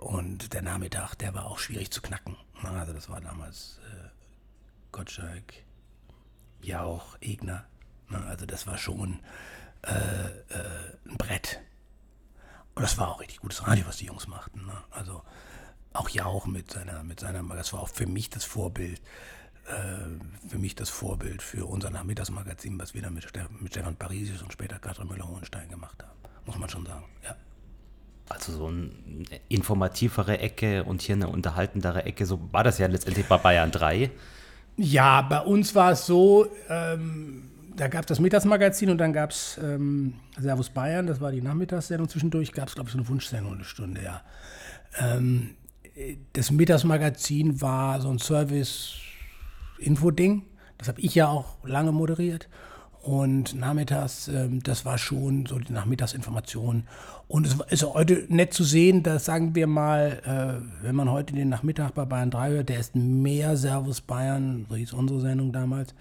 [0.00, 2.36] und der Nachmittag, der war auch schwierig zu knacken.
[2.62, 4.08] Also das war damals äh,
[4.92, 5.52] Gottschalk,
[6.62, 7.64] Jauch, Egner.
[8.08, 9.20] Also das war schon
[9.82, 11.60] äh, äh, ein Brett.
[12.74, 14.64] Und das war auch richtig gutes Radio, was die Jungs machten.
[14.64, 14.76] Ne?
[14.90, 15.22] Also
[15.92, 19.00] auch Jauch mit seiner, mit seiner, das war auch für mich das Vorbild,
[19.66, 23.26] äh, für mich das Vorbild für unser Nachmittagsmagazin, was wir dann mit,
[23.60, 26.18] mit Stefan Parisius und später Katrin Müller-Hohenstein gemacht haben.
[26.46, 27.34] Muss man schon sagen, ja.
[28.28, 28.90] Also so eine
[29.48, 34.08] informativere Ecke und hier eine unterhaltendere Ecke, so war das ja letztendlich bei Bayern 3.
[34.76, 39.30] Ja, bei uns war es so, ähm, da gab es das Mittagsmagazin und dann gab
[39.30, 42.08] es ähm, Servus Bayern, das war die Nachmittagssendung.
[42.08, 44.22] Zwischendurch gab es, glaube ich, so eine Wunschsendung, eine Stunde, ja.
[44.98, 45.56] Ähm,
[46.32, 50.42] das Mittagsmagazin war so ein Service-Info-Ding.
[50.78, 52.48] Das habe ich ja auch lange moderiert.
[53.02, 56.84] Und nachmittags, ähm, das war schon so die Nachmittagsinformation.
[57.28, 61.34] Und es ist heute nett zu sehen, dass, sagen wir mal, äh, wenn man heute
[61.34, 65.50] den Nachmittag bei Bayern 3 hört, der ist mehr Servus Bayern, so hieß unsere Sendung
[65.50, 65.94] damals,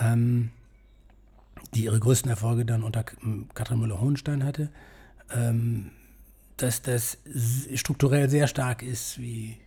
[0.00, 0.50] ähm,
[1.74, 3.04] die ihre größten Erfolge dann unter
[3.54, 4.68] Katrin Müller-Hohenstein hatte,
[5.34, 5.90] ähm,
[6.56, 7.18] dass das
[7.74, 9.58] strukturell sehr stark ist, wie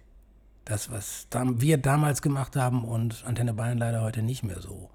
[0.66, 4.90] das, was wir damals gemacht haben und Antenne Bayern leider heute nicht mehr so.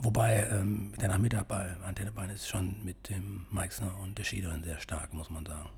[0.00, 4.62] Wobei ähm, der Nachmittag bei Antenne Bayern ist schon mit dem Meixner und der Schiederen
[4.62, 5.68] sehr stark, muss man sagen.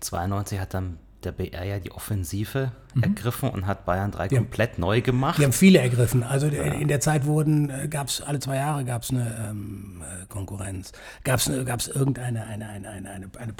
[0.00, 3.02] 92 hat dann der BR ja die Offensive mhm.
[3.02, 5.38] ergriffen und hat Bayern 3 die komplett haben, neu gemacht.
[5.38, 6.22] Die haben viele ergriffen.
[6.22, 6.62] Also ja.
[6.64, 10.26] in der Zeit wurden, äh, gab es alle zwei Jahre gab es eine ähm, äh,
[10.26, 10.92] Konkurrenz,
[11.24, 13.52] gab es gab's irgendeine eine, eine, eine, eine, eine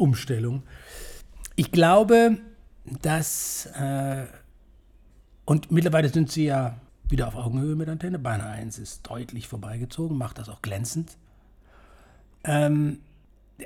[0.00, 0.62] Programmumstellung.
[1.56, 2.38] Ich glaube,
[3.02, 4.24] dass, äh,
[5.44, 8.18] und mittlerweile sind sie ja wieder auf Augenhöhe mit Antenne.
[8.18, 11.18] Bayern 1 ist deutlich vorbeigezogen, macht das auch glänzend.
[12.44, 13.00] Ähm,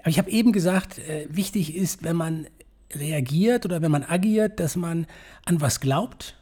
[0.01, 2.49] aber ich habe eben gesagt, äh, wichtig ist, wenn man
[2.93, 5.07] reagiert oder wenn man agiert, dass man
[5.45, 6.37] an was glaubt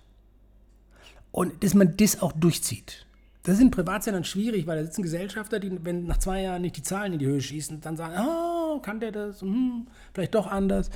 [1.32, 3.06] und dass man das auch durchzieht.
[3.42, 6.76] Das ist in Privatsendern schwierig, weil da sitzen Gesellschafter, die, wenn nach zwei Jahren nicht
[6.76, 9.40] die Zahlen in die Höhe schießen, dann sagen, oh, kann der das?
[9.40, 10.90] Hm, vielleicht doch anders.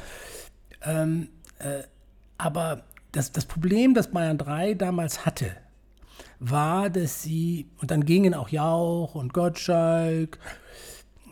[0.82, 1.28] Ähm,
[1.59, 1.82] äh,
[2.38, 5.51] aber das, das Problem, das Bayern 3 damals hatte,
[6.38, 10.38] war, dass sie, und dann gingen auch Jauch und Gottschalk,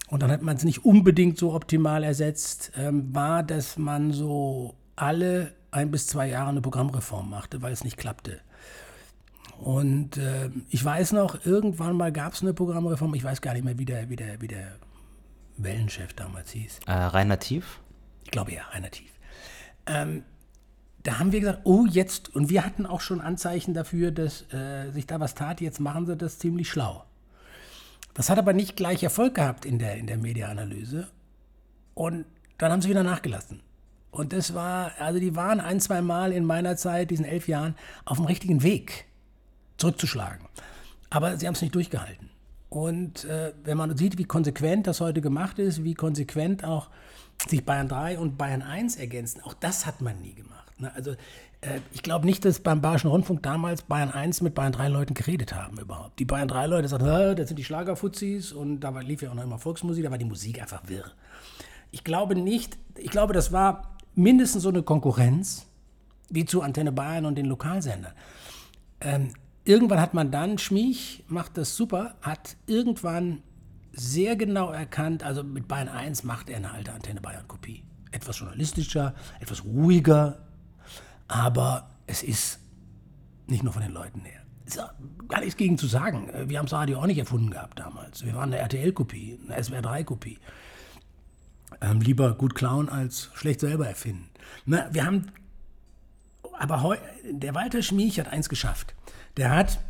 [0.09, 4.75] und dann hat man es nicht unbedingt so optimal ersetzt, ähm, war, dass man so
[4.97, 8.41] alle ein bis zwei Jahre eine Programmreform machte, weil es nicht klappte.
[9.59, 13.65] Und äh, ich weiß noch, irgendwann mal gab es eine Programmreform, ich weiß gar nicht
[13.65, 14.73] mehr, wie der, wie der, wie der
[15.57, 16.81] Wellenchef damals hieß.
[16.87, 17.81] Äh, Rainer Tief?
[18.25, 19.11] Ich glaube ja, Rainer Tief.
[19.87, 20.25] Ähm,
[21.03, 24.91] da haben wir gesagt, oh jetzt, und wir hatten auch schon Anzeichen dafür, dass äh,
[24.91, 27.05] sich da was tat, jetzt machen sie das ziemlich schlau.
[28.15, 31.09] Das hat aber nicht gleich Erfolg gehabt in der, in der Mediaanalyse.
[31.95, 32.25] Und
[32.59, 33.61] dann haben sie wieder nachgelassen.
[34.11, 37.75] Und das war, also die waren ein, zwei Mal in meiner Zeit, diesen elf Jahren,
[38.05, 39.07] auf dem richtigen Weg
[39.77, 40.47] zurückzuschlagen.
[41.11, 42.31] Aber sie haben es nicht durchgehalten.
[42.69, 46.89] Und äh, wenn man sieht, wie konsequent das heute gemacht ist, wie konsequent auch
[47.49, 50.81] sich Bayern 3 und Bayern 1 ergänzen, auch das hat man nie gemacht.
[50.81, 50.93] Ne?
[50.95, 51.13] Also
[51.61, 55.15] äh, ich glaube nicht, dass beim Bayerischen Rundfunk damals Bayern 1 mit Bayern 3 Leuten
[55.15, 56.19] geredet haben überhaupt.
[56.19, 59.45] Die Bayern 3 Leute sagten, das sind die Schlagerfuzis und da lief ja auch noch
[59.45, 61.05] immer Volksmusik, da war die Musik einfach wirr.
[61.93, 65.67] Ich glaube nicht, ich glaube, das war mindestens so eine Konkurrenz
[66.29, 68.13] wie zu Antenne Bayern und den Lokalsendern.
[69.01, 69.31] Ähm,
[69.65, 73.43] irgendwann hat man dann, Schmiech macht das super, hat irgendwann
[73.93, 77.85] sehr genau erkannt, also mit Bayern 1 macht er eine alte Antenne Bayern Kopie.
[78.11, 80.39] Etwas journalistischer, etwas ruhiger,
[81.29, 82.61] aber es ist
[83.47, 84.41] nicht nur von den Leuten her.
[84.65, 84.81] ist
[85.29, 86.31] gar nichts gegen zu sagen.
[86.49, 88.25] Wir haben das Radio auch nicht erfunden gehabt damals.
[88.25, 90.39] Wir waren eine RTL-Kopie, eine SWR3-Kopie.
[91.81, 94.29] Ähm, lieber gut klauen als schlecht selber erfinden.
[94.65, 95.27] Na, wir haben,
[96.59, 96.97] aber heu,
[97.31, 98.95] der Walter Schmiech hat eins geschafft.
[99.37, 99.81] Der hat,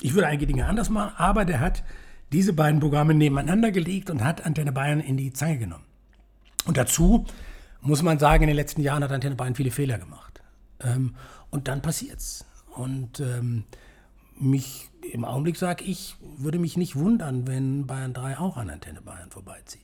[0.00, 1.82] ich würde einige Dinge anders machen, aber der hat
[2.32, 5.84] diese beiden Programme nebeneinander gelegt und hat Antenne Bayern in die Zange genommen.
[6.66, 7.26] Und dazu
[7.80, 10.42] muss man sagen, in den letzten Jahren hat Antenne Bayern viele Fehler gemacht.
[10.80, 11.14] Ähm,
[11.50, 12.44] und dann passiert's.
[12.74, 13.64] Und ähm,
[14.38, 19.00] mich im Augenblick sage ich, würde mich nicht wundern, wenn Bayern 3 auch an Antenne
[19.00, 19.82] Bayern vorbeizieht.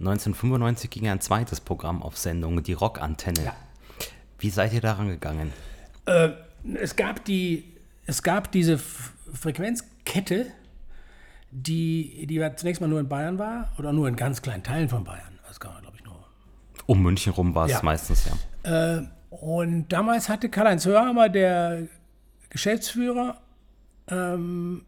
[0.00, 3.44] 1995 ging ein zweites Programm auf Sendung, die Rockantenne.
[3.44, 3.54] Ja.
[4.38, 5.52] Wie seid ihr daran gegangen?
[6.06, 6.30] Äh,
[6.74, 7.64] es, gab die,
[8.06, 10.46] es gab diese Frequenzkette,
[11.50, 15.04] die, die zunächst mal nur in Bayern war oder nur in ganz kleinen Teilen von
[15.04, 15.38] Bayern.
[15.46, 16.16] Das kann man, glaube ich, nur.
[16.86, 17.80] Um München rum war es ja.
[17.82, 18.96] meistens, ja.
[18.98, 21.88] Äh, und damals hatte Karl-Heinz Hörhammer, der
[22.50, 23.40] Geschäftsführer,
[24.08, 24.84] ähm,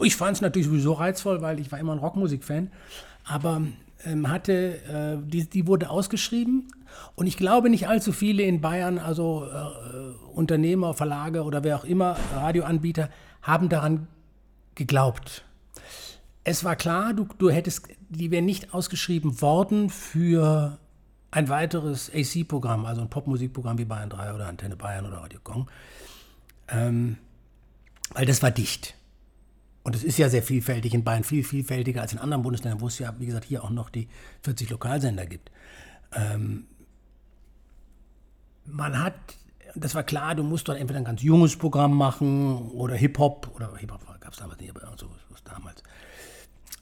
[0.00, 2.70] ich fand es natürlich sowieso reizvoll, weil ich war immer ein Rockmusik-Fan,
[3.24, 3.62] aber
[4.04, 6.68] ähm, hatte, äh, die, die wurde ausgeschrieben
[7.14, 11.84] und ich glaube nicht allzu viele in Bayern, also äh, Unternehmer, Verlage oder wer auch
[11.84, 13.08] immer, Radioanbieter,
[13.42, 14.08] haben daran
[14.74, 15.44] geglaubt.
[16.42, 20.78] Es war klar, du, du hättest, die wären nicht ausgeschrieben worden für
[21.30, 25.70] ein weiteres AC-Programm, also ein Popmusikprogramm wie Bayern 3 oder Antenne Bayern oder Radio Gong.
[26.68, 27.16] Ähm,
[28.12, 28.94] weil das war dicht.
[29.82, 32.86] Und es ist ja sehr vielfältig in Bayern, viel vielfältiger als in anderen Bundesländern, wo
[32.86, 34.08] es ja, wie gesagt, hier auch noch die
[34.42, 35.50] 40 Lokalsender gibt.
[36.12, 36.66] Ähm,
[38.66, 39.14] man hat,
[39.74, 43.74] das war klar, du musst dann entweder ein ganz junges Programm machen oder Hip-Hop, oder
[43.76, 45.82] Hip-Hop gab es damals nicht, aber so was damals.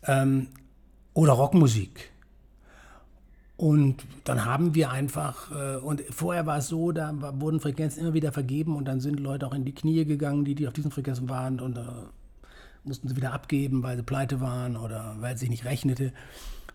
[0.04, 0.48] Ähm,
[1.14, 2.10] oder Rockmusik.
[3.56, 8.14] Und dann haben wir einfach, äh, und vorher war es so, da wurden Frequenzen immer
[8.14, 10.90] wieder vergeben und dann sind Leute auch in die Knie gegangen, die, die auf diesen
[10.90, 11.82] Frequenzen waren und äh,
[12.84, 16.12] mussten sie wieder abgeben, weil sie pleite waren oder weil es sich nicht rechnete.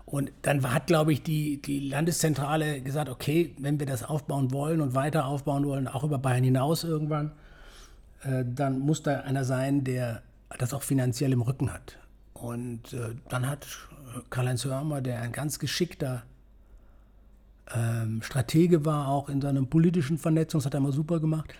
[0.08, 4.80] Und dann hat, glaube ich, die, die Landeszentrale gesagt, okay, wenn wir das aufbauen wollen
[4.80, 7.34] und weiter aufbauen wollen, auch über Bayern hinaus irgendwann,
[8.24, 10.24] äh, dann muss da einer sein, der
[10.60, 11.98] das auch finanziell im Rücken hat.
[12.34, 13.68] Und äh, dann hat
[14.30, 16.24] Karl-Heinz Hörmer, der ein ganz geschickter
[17.76, 21.54] ähm, Stratege war, auch in seinem politischen Vernetzung, das hat er immer super gemacht,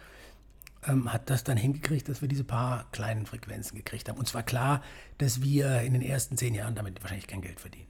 [0.88, 4.18] ähm, hat das dann hingekriegt, dass wir diese paar kleinen Frequenzen gekriegt haben.
[4.18, 4.82] Und zwar klar,
[5.18, 7.87] dass wir in den ersten zehn Jahren damit wahrscheinlich kein Geld verdienen.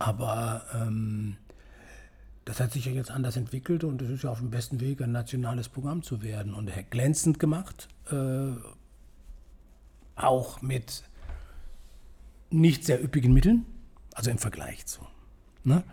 [0.00, 1.36] Aber ähm,
[2.46, 5.02] das hat sich ja jetzt anders entwickelt und es ist ja auf dem besten Weg,
[5.02, 6.54] ein nationales Programm zu werden.
[6.54, 8.52] Und er hat glänzend gemacht, äh,
[10.16, 11.04] auch mit
[12.48, 13.66] nicht sehr üppigen Mitteln,
[14.14, 15.06] also im Vergleich zu.
[15.64, 15.84] Ne?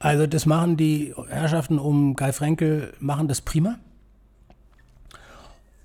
[0.00, 3.78] Also das machen die Herrschaften um Guy Frenkel, machen das prima.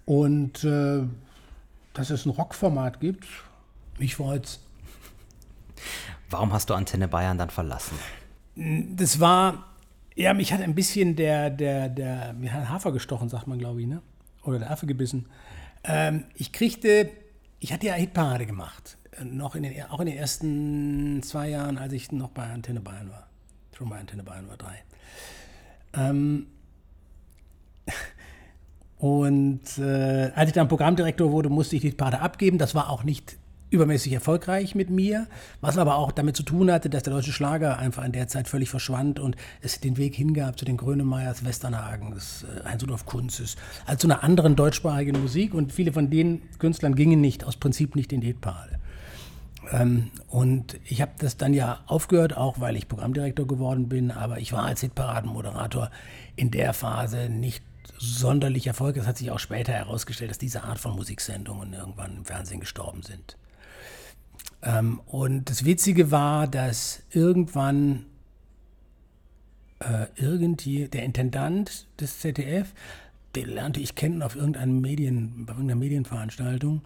[0.05, 1.03] Und äh,
[1.93, 3.27] dass es ein Rockformat gibt,
[3.99, 4.59] mich freut's.
[6.33, 7.97] Warum hast du Antenne Bayern dann verlassen?
[8.55, 9.65] Das war,
[10.15, 13.81] ja, mich hat ein bisschen der, der, der, mir hat Hafer gestochen, sagt man, glaube
[13.81, 14.01] ich, ne?
[14.43, 15.27] Oder der Affe gebissen.
[15.83, 17.09] Ähm, ich kriegte,
[17.59, 18.97] ich hatte ja Hitparade gemacht.
[19.23, 23.09] Noch in den, auch in den ersten zwei Jahren, als ich noch bei Antenne Bayern
[23.09, 23.27] war
[23.75, 24.83] schon bei Antenne Bayern oder 3.
[25.95, 26.47] Ähm,
[28.97, 32.57] und äh, als ich dann Programmdirektor wurde, musste ich die Pate abgeben.
[32.57, 33.37] Das war auch nicht
[33.73, 35.27] übermäßig erfolgreich mit mir,
[35.59, 38.47] was aber auch damit zu tun hatte, dass der deutsche Schlager einfach in der Zeit
[38.47, 43.55] völlig verschwand und es den Weg hingab zu den Grönemeyers, Westernhagens, äh, Heinz-Rudolf Kunzes,
[43.85, 47.95] also zu einer anderen deutschsprachigen Musik und viele von den Künstlern gingen nicht, aus Prinzip
[47.95, 48.79] nicht in die Hitparade.
[49.71, 54.39] Ähm, und ich habe das dann ja aufgehört, auch weil ich Programmdirektor geworden bin, aber
[54.39, 55.89] ich war als Hitparadenmoderator
[56.35, 57.63] in der Phase nicht
[57.97, 59.03] sonderlich erfolgreich.
[59.03, 63.03] Es hat sich auch später herausgestellt, dass diese Art von Musiksendungen irgendwann im Fernsehen gestorben
[63.03, 63.37] sind.
[64.61, 68.05] Ähm, und das Witzige war, dass irgendwann
[69.79, 72.73] äh, irgendwie der Intendant des ZDF,
[73.35, 76.81] den lernte ich kennen auf irgendeinem Medien, bei irgendeiner Medienveranstaltung,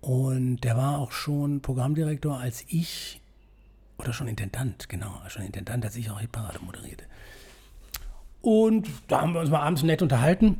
[0.00, 3.20] und der war auch schon Programmdirektor, als ich,
[3.98, 7.04] oder schon Intendant, genau, schon Intendant, als ich auch Hitparade moderierte.
[8.40, 10.58] Und da haben wir uns mal abends nett unterhalten.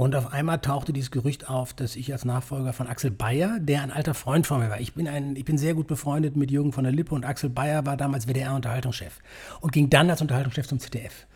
[0.00, 3.82] Und auf einmal tauchte dieses Gerücht auf, dass ich als Nachfolger von Axel Bayer, der
[3.82, 6.50] ein alter Freund von mir war, ich bin, ein, ich bin sehr gut befreundet mit
[6.50, 9.18] Jürgen von der Lippe und Axel Bayer war damals WDR-Unterhaltungschef
[9.60, 11.26] und ging dann als Unterhaltungschef zum ZDF.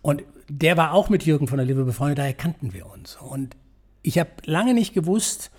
[0.00, 3.14] Und der war auch mit Jürgen von der Lippe befreundet, daher kannten wir uns.
[3.20, 3.54] Und
[4.02, 5.52] ich habe lange nicht gewusst,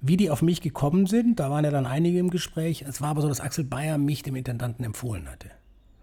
[0.00, 1.38] wie die auf mich gekommen sind.
[1.38, 2.82] Da waren ja dann einige im Gespräch.
[2.82, 5.48] Es war aber so, dass Axel Bayer mich dem Intendanten empfohlen hatte.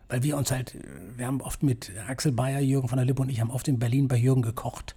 [0.07, 0.77] Weil wir uns halt,
[1.17, 3.77] wir haben oft mit Axel Bayer, Jürgen von der Lippe und ich haben oft in
[3.77, 4.95] Berlin bei Jürgen gekocht.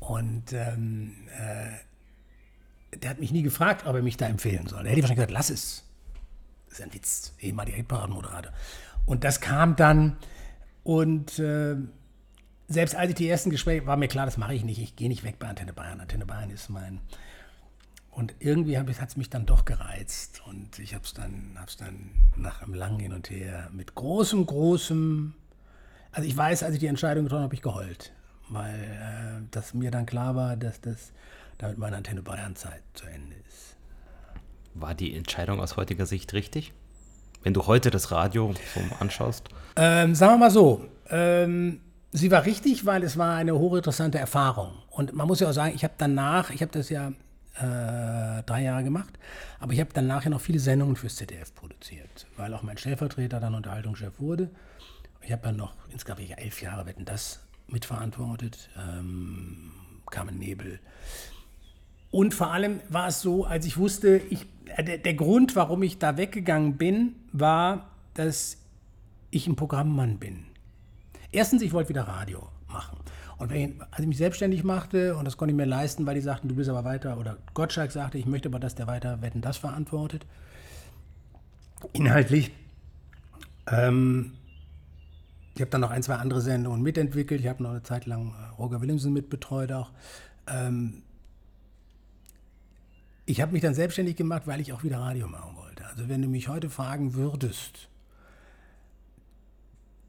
[0.00, 4.86] Und ähm, äh, der hat mich nie gefragt, ob er mich da empfehlen soll.
[4.86, 5.84] Er hätte wahrscheinlich gesagt, lass es.
[6.68, 8.52] Das ist ein Witz, ehemaliger Hitparadenmoderator.
[9.06, 10.16] Und das kam dann
[10.84, 11.76] und äh,
[12.68, 14.78] selbst als ich die ersten Gespräche, war mir klar, das mache ich nicht.
[14.80, 16.00] Ich gehe nicht weg bei Antenne Bayern.
[16.00, 17.00] Antenne Bayern ist mein.
[18.10, 20.42] Und irgendwie hat es mich dann doch gereizt.
[20.46, 25.34] Und ich habe es dann, dann nach einem langen Hin und Her mit großem, großem.
[26.12, 28.12] Also ich weiß, als ich die Entscheidung getroffen habe, habe ich geheult.
[28.48, 31.12] Weil äh, das mir dann klar war, dass das
[31.58, 33.76] damit meine Antenne Bayern-Zeit zu Ende ist.
[34.74, 36.72] War die Entscheidung aus heutiger Sicht richtig?
[37.42, 39.48] Wenn du heute das Radio so anschaust?
[39.76, 40.84] Ähm, sagen wir mal so.
[41.10, 41.80] Ähm,
[42.12, 44.72] sie war richtig, weil es war eine hochinteressante Erfahrung.
[44.90, 47.08] Und man muss ja auch sagen, ich habe danach, ich habe das ja
[47.56, 49.18] äh, drei Jahre gemacht,
[49.58, 53.40] aber ich habe danach ja noch viele Sendungen fürs ZDF produziert, weil auch mein Stellvertreter
[53.40, 54.50] dann Unterhaltungschef wurde.
[55.22, 59.72] Ich habe dann noch insgesamt elf Jahre Wetten das mitverantwortet, ähm,
[60.10, 60.80] Carmen Nebel.
[62.10, 64.46] Und vor allem war es so, als ich wusste, ich,
[64.76, 68.56] äh, der, der Grund, warum ich da weggegangen bin, war, dass
[69.30, 70.44] ich ein Programmmann bin.
[71.30, 72.98] Erstens, ich wollte wieder Radio machen.
[73.36, 76.20] Und wenn, als ich mich selbstständig machte, und das konnte ich mir leisten, weil die
[76.20, 79.42] sagten, du bist aber weiter, oder Gottschalk sagte, ich möchte aber, dass der weiter Wetten
[79.42, 80.26] das verantwortet.
[81.92, 82.50] Inhaltlich.
[83.70, 84.32] Ähm,
[85.58, 87.40] ich habe dann noch ein, zwei andere Sendungen mitentwickelt.
[87.40, 89.90] Ich habe noch eine Zeit lang äh, Roger Williamson mitbetreut auch.
[90.46, 91.02] Ähm,
[93.26, 95.84] ich habe mich dann selbstständig gemacht, weil ich auch wieder Radio machen wollte.
[95.84, 97.88] Also wenn du mich heute fragen würdest,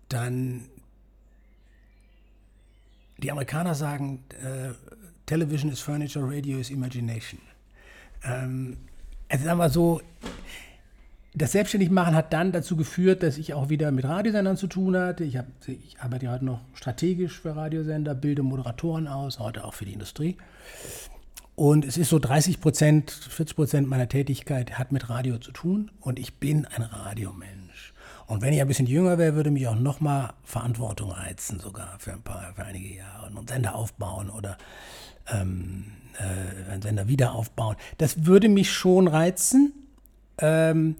[0.08, 0.70] dann
[3.18, 4.74] die Amerikaner sagen, äh,
[5.26, 7.42] Television is Furniture, Radio is Imagination.
[8.24, 8.78] Ähm,
[9.28, 10.00] also sagen wir so,
[11.34, 15.24] das Selbstständigmachen hat dann dazu geführt, dass ich auch wieder mit Radiosendern zu tun hatte.
[15.24, 19.86] Ich, hab, ich arbeite heute noch strategisch für Radiosender, bilde Moderatoren aus, heute auch für
[19.86, 20.38] die Industrie.
[21.56, 25.92] Und es ist so 30 Prozent, 40 Prozent meiner Tätigkeit hat mit Radio zu tun
[26.00, 27.94] und ich bin ein Radiomensch.
[28.28, 31.98] Und wenn ich ein bisschen jünger wäre, würde mich auch noch mal Verantwortung reizen, sogar
[32.00, 33.28] für ein paar, für einige Jahre.
[33.28, 34.58] Und einen Sender aufbauen oder
[35.32, 35.86] ähm,
[36.18, 37.76] äh, einen Sender wieder aufbauen.
[37.98, 39.74] Das würde mich schon reizen.
[40.38, 40.96] Ähm,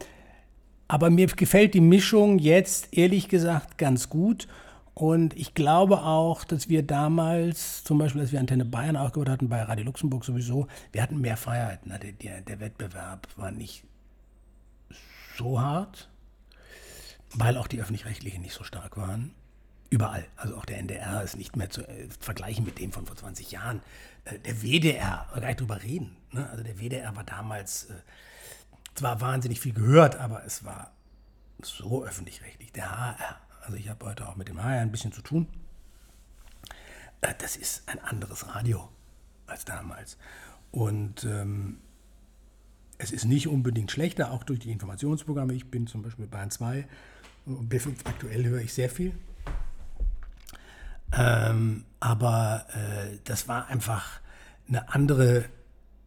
[0.90, 4.50] aber mir gefällt die Mischung jetzt ehrlich gesagt ganz gut.
[4.94, 9.48] Und ich glaube auch, dass wir damals, zum Beispiel, als wir Antenne Bayern aufgebaut hatten,
[9.48, 11.94] bei Radio Luxemburg sowieso, wir hatten mehr Freiheiten.
[12.22, 13.86] Der, der Wettbewerb war nicht
[15.38, 16.10] so hart
[17.34, 19.34] weil auch die öffentlich-rechtlichen nicht so stark waren.
[19.90, 20.26] Überall.
[20.36, 23.52] Also auch der NDR ist nicht mehr zu äh, vergleichen mit dem von vor 20
[23.52, 23.82] Jahren.
[24.26, 26.16] Äh, der WDR, gar nicht drüber reden.
[26.32, 26.48] Ne?
[26.50, 27.94] Also der WDR war damals äh,
[29.00, 30.92] zwar wahnsinnig viel gehört, aber es war
[31.62, 32.72] so öffentlich-rechtlich.
[32.74, 35.48] Der HR, also ich habe heute auch mit dem HR ein bisschen zu tun.
[37.22, 38.90] Äh, das ist ein anderes Radio
[39.48, 40.18] als damals.
[40.72, 41.80] Und ähm,
[42.98, 45.54] es ist nicht unbedingt schlechter, auch durch die Informationsprogramme.
[45.54, 46.86] Ich bin zum Beispiel Bahn 2
[47.48, 49.14] B5 aktuell höre ich sehr viel.
[51.14, 54.20] Ähm, aber äh, das war einfach
[54.68, 55.46] eine andere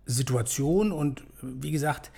[0.05, 2.11] Situation und wie gesagt,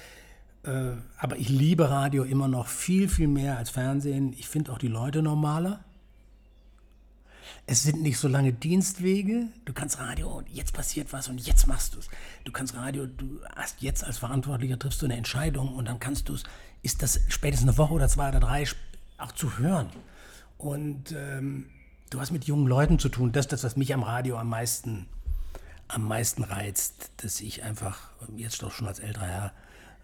[1.19, 4.33] aber ich liebe Radio immer noch viel, viel mehr als Fernsehen.
[4.33, 5.85] Ich finde auch die Leute normaler.
[7.67, 9.49] Es sind nicht so lange Dienstwege.
[9.65, 12.09] Du kannst Radio und jetzt passiert was und jetzt machst du es.
[12.45, 16.29] Du kannst Radio, du hast jetzt als Verantwortlicher triffst du eine Entscheidung und dann kannst
[16.29, 16.43] du es,
[16.83, 18.65] ist das spätestens eine Woche oder zwei oder drei
[19.17, 19.89] auch zu hören.
[20.59, 21.71] Und ähm,
[22.11, 23.33] du hast mit jungen Leuten zu tun.
[23.33, 25.07] Das ist das, was mich am Radio am meisten,
[25.89, 29.53] am meisten reizt, dass ich einfach, jetzt doch schon als älterer Herr,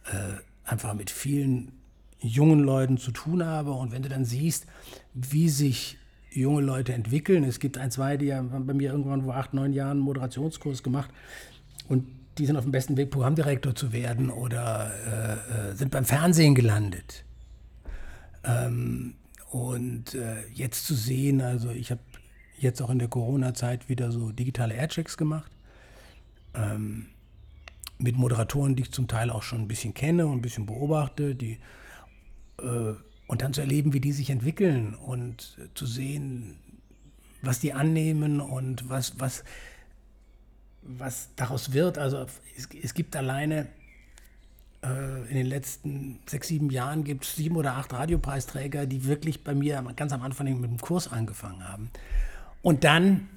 [0.07, 0.41] äh,
[0.71, 1.73] einfach mit vielen
[2.21, 3.73] jungen Leuten zu tun habe.
[3.73, 4.67] Und wenn du dann siehst,
[5.15, 5.99] wie sich
[6.31, 9.73] junge Leute entwickeln, es gibt ein, zwei, die haben bei mir irgendwann vor acht, neun
[9.73, 11.11] Jahren einen Moderationskurs gemacht
[11.89, 12.07] und
[12.39, 16.55] die sind auf dem besten Weg, Programmdirektor zu werden oder äh, äh sind beim Fernsehen
[16.55, 17.25] gelandet.
[18.45, 19.15] Ähm,
[19.51, 22.01] und äh, jetzt zu sehen, also ich habe
[22.59, 25.51] jetzt auch in der Corona-Zeit wieder so digitale Airchecks gemacht.
[26.55, 27.07] Ähm,
[28.01, 31.35] mit Moderatoren, die ich zum Teil auch schon ein bisschen kenne und ein bisschen beobachte,
[31.35, 31.59] die
[32.59, 32.95] äh,
[33.27, 36.59] und dann zu erleben, wie die sich entwickeln und zu sehen,
[37.43, 39.45] was die annehmen und was, was,
[40.83, 41.97] was daraus wird.
[41.97, 42.27] Also
[42.57, 43.69] es, es gibt alleine
[44.83, 49.45] äh, in den letzten sechs, sieben Jahren gibt es sieben oder acht Radiopreisträger, die wirklich
[49.45, 51.91] bei mir ganz am Anfang mit dem Kurs angefangen haben.
[52.63, 53.29] Und dann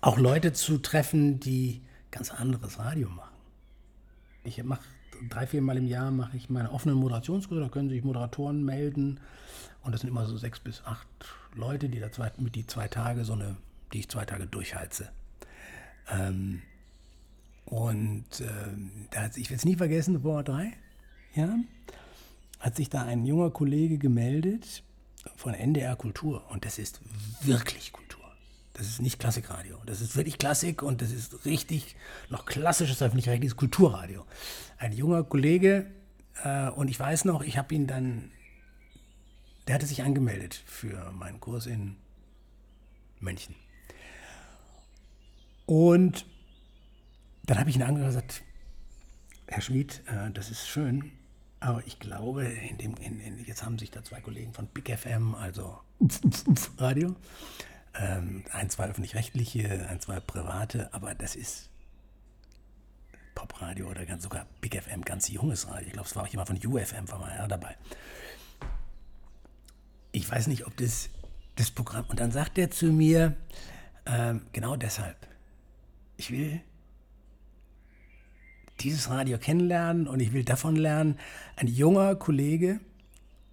[0.00, 3.23] auch Leute zu treffen, die ganz anderes Radio machen.
[4.44, 4.82] Ich mache
[5.30, 9.20] drei, vier Mal im Jahr mache ich meine offenen Moderationskurse, da können sich Moderatoren melden.
[9.82, 11.06] Und das sind immer so sechs bis acht
[11.54, 13.56] Leute, die da zwei, mit die zwei Tage so eine,
[13.92, 15.10] die ich zwei Tage durchheize.
[16.10, 16.62] Ähm,
[17.64, 18.24] und
[19.10, 20.72] da hat, ich werde es nie vergessen, vor drei
[21.34, 21.66] Jahren
[22.60, 24.82] hat sich da ein junger Kollege gemeldet
[25.36, 26.44] von NDR Kultur.
[26.50, 27.00] Und das ist
[27.42, 28.03] wirklich Kultur.
[28.74, 29.78] Das ist nicht Klassikradio.
[29.86, 31.96] Das ist wirklich Klassik und das ist richtig
[32.28, 34.26] noch klassisches öffentlich-rechtliches Kulturradio.
[34.78, 35.86] Ein junger Kollege
[36.42, 38.30] äh, und ich weiß noch, ich habe ihn dann,
[39.66, 41.96] der hatte sich angemeldet für meinen Kurs in
[43.20, 43.54] München.
[45.66, 46.26] Und
[47.44, 48.42] dann habe ich ihn angehört und gesagt,
[49.46, 51.12] Herr Schmid, äh, das ist schön,
[51.60, 54.90] aber ich glaube, in dem, in, in, jetzt haben sich da zwei Kollegen von Big
[54.90, 55.78] FM, also
[56.78, 57.14] Radio,
[57.96, 61.70] ähm, ein, zwei öffentlich-rechtliche, ein, zwei private, aber das ist
[63.34, 65.86] Popradio oder ganz, sogar Big FM, ganz junges Radio.
[65.86, 67.76] Ich glaube, es war auch jemand von UFM war mal ja, dabei.
[70.12, 71.10] Ich weiß nicht, ob das
[71.56, 72.04] das Programm.
[72.08, 73.36] Und dann sagt er zu mir,
[74.06, 75.16] ähm, genau deshalb,
[76.16, 76.60] ich will
[78.80, 81.18] dieses Radio kennenlernen und ich will davon lernen.
[81.56, 82.80] Ein junger Kollege,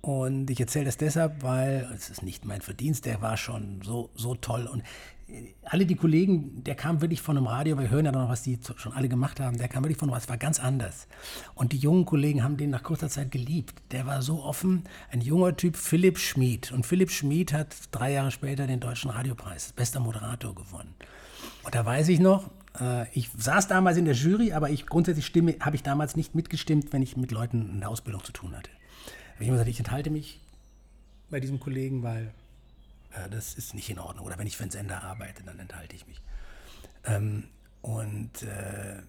[0.01, 4.09] und ich erzähle das deshalb, weil es ist nicht mein Verdienst, der war schon so,
[4.15, 4.65] so toll.
[4.65, 4.81] Und
[5.27, 8.41] äh, alle die Kollegen, der kam wirklich von einem Radio, wir hören ja noch, was
[8.41, 11.07] die schon alle gemacht haben, der kam wirklich von was war ganz anders.
[11.53, 13.75] Und die jungen Kollegen haben den nach kurzer Zeit geliebt.
[13.91, 16.71] Der war so offen, ein junger Typ, Philipp Schmid.
[16.71, 20.95] Und Philipp Schmid hat drei Jahre später den Deutschen Radiopreis, bester Moderator gewonnen.
[21.63, 22.49] Und da weiß ich noch,
[22.79, 26.33] äh, ich saß damals in der Jury, aber ich grundsätzlich stimme, habe ich damals nicht
[26.33, 28.71] mitgestimmt, wenn ich mit Leuten in der Ausbildung zu tun hatte.
[29.41, 30.39] Ich immer gesagt, ich enthalte mich
[31.29, 32.33] bei diesem Kollegen, weil
[33.11, 34.25] äh, das ist nicht in Ordnung.
[34.25, 36.21] Oder wenn ich für einen Sender arbeite, dann enthalte ich mich.
[37.05, 37.45] Ähm,
[37.81, 39.01] und äh,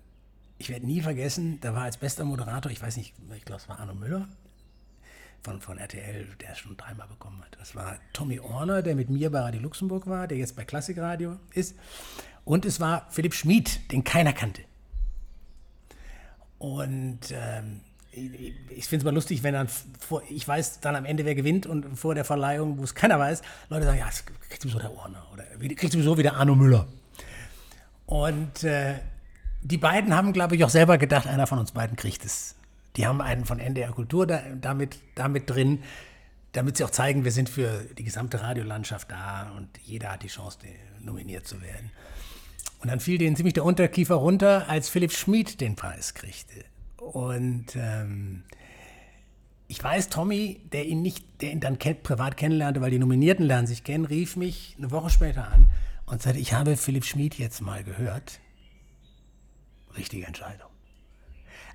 [0.59, 3.69] ich werde nie vergessen, da war als bester Moderator, ich weiß nicht, ich glaube, es
[3.69, 4.29] war Arno Müller
[5.43, 7.57] von, von RTL, der es schon dreimal bekommen hat.
[7.59, 11.39] Das war Tommy Orner, der mit mir bei Radio Luxemburg war, der jetzt bei Klassikradio
[11.53, 11.77] ist.
[12.45, 14.63] Und es war Philipp Schmid, den keiner kannte.
[16.59, 17.81] Und ähm,
[18.13, 21.67] ich, finde es mal lustig, wenn dann, vor, ich weiß dann am Ende, wer gewinnt
[21.67, 24.95] und vor der Verleihung, wo es keiner weiß, Leute sagen, ja, das kriegt sowieso der
[24.95, 26.87] Orner oder kriegt sowieso wieder Arno Müller.
[28.07, 28.97] Und äh,
[29.63, 32.57] die beiden haben, glaube ich, auch selber gedacht, einer von uns beiden kriegt es.
[32.97, 35.83] Die haben einen von NDR Kultur da, damit, damit drin,
[36.53, 40.29] damit sie auch zeigen, wir sind für die gesamte Radiolandschaft da und jeder hat die
[40.29, 40.59] Chance,
[41.01, 41.91] nominiert zu werden.
[42.81, 46.65] Und dann fiel denen ziemlich der Unterkiefer runter, als Philipp Schmid den Preis kriegte.
[47.11, 48.45] Und ähm,
[49.67, 53.67] ich weiß, Tommy, der ihn nicht, der ihn dann privat kennenlernte, weil die Nominierten lernen
[53.67, 55.67] sich kennen, rief mich eine Woche später an
[56.07, 58.41] und sagte, ich habe Philipp Schmid jetzt mal gehört.
[59.97, 60.69] Richtige Entscheidung.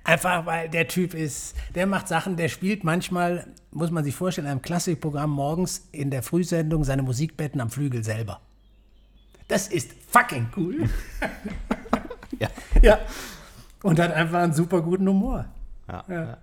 [0.04, 4.46] Einfach weil der Typ ist, der macht Sachen, der spielt manchmal, muss man sich vorstellen,
[4.46, 8.40] in einem Klassikprogramm morgens in der Frühsendung seine Musikbetten am Flügel selber.
[9.48, 10.88] Das ist fucking cool.
[12.38, 12.48] ja.
[12.80, 12.98] ja.
[13.82, 15.46] Und hat einfach einen super guten Humor.
[15.88, 16.38] Ja, ja.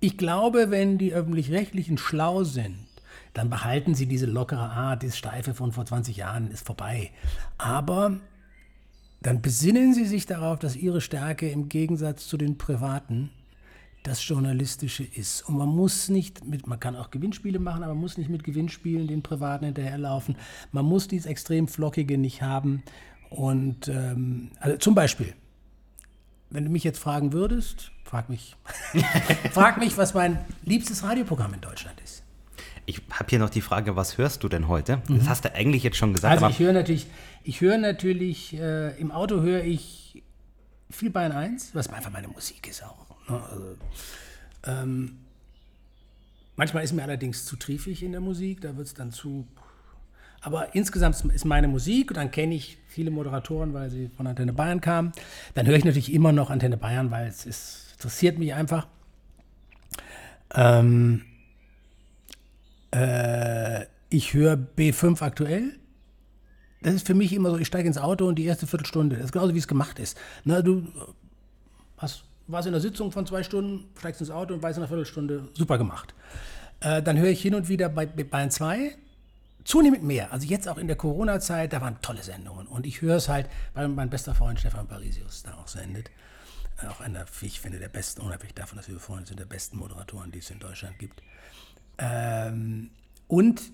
[0.00, 2.86] Ich glaube, wenn die Öffentlich-Rechtlichen schlau sind,
[3.34, 7.10] dann behalten sie diese lockere Art, das Steife von vor 20 Jahren ist vorbei.
[7.58, 8.18] Aber
[9.20, 13.30] dann besinnen sie sich darauf, dass ihre Stärke im Gegensatz zu den Privaten
[14.04, 15.42] das Journalistische ist.
[15.48, 18.44] Und man muss nicht mit, man kann auch Gewinnspiele machen, aber man muss nicht mit
[18.44, 20.36] Gewinnspielen den Privaten hinterherlaufen.
[20.70, 22.82] Man muss dieses extrem Flockige nicht haben.
[23.28, 25.34] Und ähm, also zum Beispiel,
[26.50, 28.56] wenn du mich jetzt fragen würdest, frag mich,
[29.52, 32.22] frag mich, was mein liebstes Radioprogramm in Deutschland ist.
[32.86, 35.02] Ich habe hier noch die Frage, was hörst du denn heute?
[35.08, 35.18] Mhm.
[35.18, 36.42] Das hast du eigentlich jetzt schon gesagt.
[36.42, 37.06] Also ich höre natürlich,
[37.44, 40.22] ich höre natürlich, äh, im Auto höre ich
[40.90, 43.06] viel Bayern 1, was einfach meine Musik ist auch.
[43.28, 43.42] Ne?
[43.50, 43.76] Also,
[44.64, 45.18] ähm,
[46.56, 49.46] manchmal ist mir allerdings zu triefig in der Musik, da wird es dann zu.
[50.40, 54.52] Aber insgesamt ist meine Musik, und dann kenne ich viele Moderatoren, weil sie von Antenne
[54.52, 55.12] Bayern kamen.
[55.54, 58.86] Dann höre ich natürlich immer noch Antenne Bayern, weil es ist, interessiert mich einfach.
[60.54, 61.22] Ähm,
[62.92, 65.72] äh, ich höre B5 aktuell.
[66.82, 69.26] Das ist für mich immer so, ich steige ins Auto und die erste Viertelstunde, das
[69.26, 70.16] ist genauso wie es gemacht ist.
[70.44, 70.86] Na, du
[71.96, 74.88] hast warst in einer Sitzung von zwei Stunden, steigst ins Auto und weißt in einer
[74.88, 76.14] Viertelstunde, super gemacht.
[76.80, 78.96] Äh, dann höre ich hin und wieder bei Bayern 2
[79.68, 80.32] zunehmend mehr.
[80.32, 82.66] Also jetzt auch in der Corona-Zeit, da waren tolle Sendungen.
[82.66, 86.10] Und ich höre es halt, weil mein bester Freund Stefan Parisius da auch sendet.
[86.82, 89.76] Äh, auch einer, ich finde, der besten, unabhängig davon, dass wir Freunde sind, der besten
[89.76, 91.22] Moderatoren, die es in Deutschland gibt.
[91.98, 92.90] Ähm,
[93.26, 93.70] und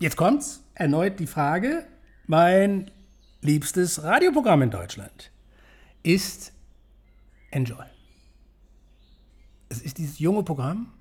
[0.00, 1.86] jetzt kommt's, erneut die Frage,
[2.26, 2.90] mein
[3.40, 5.30] liebstes Radioprogramm in Deutschland
[6.02, 6.52] ist
[7.52, 7.86] Enjoy.
[9.68, 10.92] Es ist dieses junge Programm,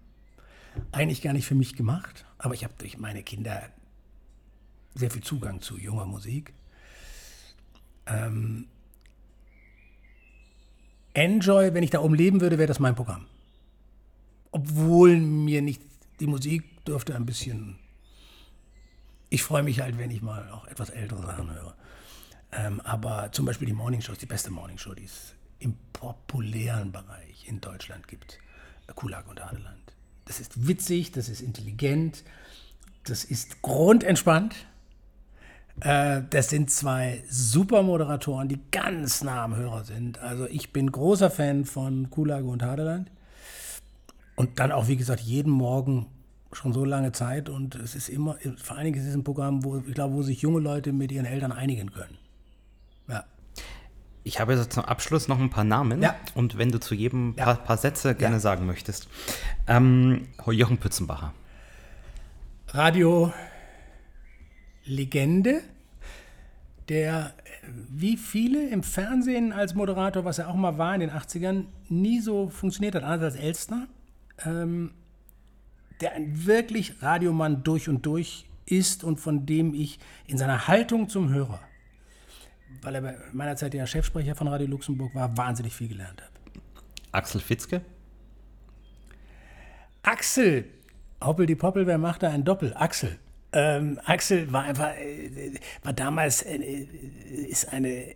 [0.91, 3.72] eigentlich gar nicht für mich gemacht, aber ich habe durch meine Kinder
[4.95, 6.53] sehr viel Zugang zu junger Musik.
[8.05, 8.67] Ähm,
[11.13, 13.27] Enjoy, wenn ich da oben leben würde, wäre das mein Programm.
[14.51, 15.81] Obwohl mir nicht
[16.19, 17.77] die Musik dürfte ein bisschen.
[19.29, 21.75] Ich freue mich halt, wenn ich mal auch etwas ältere Sachen höre.
[22.51, 25.75] Ähm, aber zum Beispiel die Morning Show ist die beste Morning Show, die es im
[25.93, 28.39] populären Bereich in Deutschland gibt.
[28.95, 29.93] Kulak und Adeland.
[30.25, 32.23] Das ist witzig, das ist intelligent,
[33.05, 34.55] das ist grundentspannt.
[35.80, 40.19] Äh, das sind zwei super Moderatoren, die ganz nah am Hörer sind.
[40.19, 43.09] Also ich bin großer Fan von Kulage und Hadeland.
[44.36, 46.07] Und dann auch, wie gesagt, jeden Morgen
[46.51, 47.49] schon so lange Zeit.
[47.49, 50.21] Und es ist immer, vor allen Dingen ist es ein Programm, wo ich glaube, wo
[50.24, 52.17] sich junge Leute mit ihren Eltern einigen können.
[53.07, 53.24] Ja.
[54.24, 56.01] Ich habe jetzt zum Abschluss noch ein paar Namen.
[56.01, 56.15] Ja.
[56.36, 57.45] Und wenn du zu jedem Ja.
[57.45, 58.39] paar, paar Sätze gerne Ja.
[58.39, 59.07] sagen möchtest.
[59.67, 61.34] Ähm, Jochen Pützenbacher.
[62.69, 63.32] Radio
[64.86, 65.61] Legende,
[66.89, 71.11] der äh, wie viele im Fernsehen als Moderator, was er auch mal war in den
[71.11, 73.88] 80ern, nie so funktioniert hat, anders als Elstner.
[74.45, 74.91] Ähm,
[76.01, 81.09] der ein wirklich Radiomann durch und durch ist und von dem ich in seiner Haltung
[81.09, 81.59] zum Hörer,
[82.81, 86.31] weil er bei meiner Zeit ja Chefsprecher von Radio Luxemburg war, wahnsinnig viel gelernt habe.
[87.11, 87.81] Axel Fitzke.
[90.01, 90.65] Axel,
[91.23, 92.73] Hoppel die Poppel, wer macht da ein Doppel?
[92.75, 93.17] Axel.
[93.53, 96.57] Ähm, Axel war einfach, äh, war damals, äh,
[97.47, 98.15] ist eine,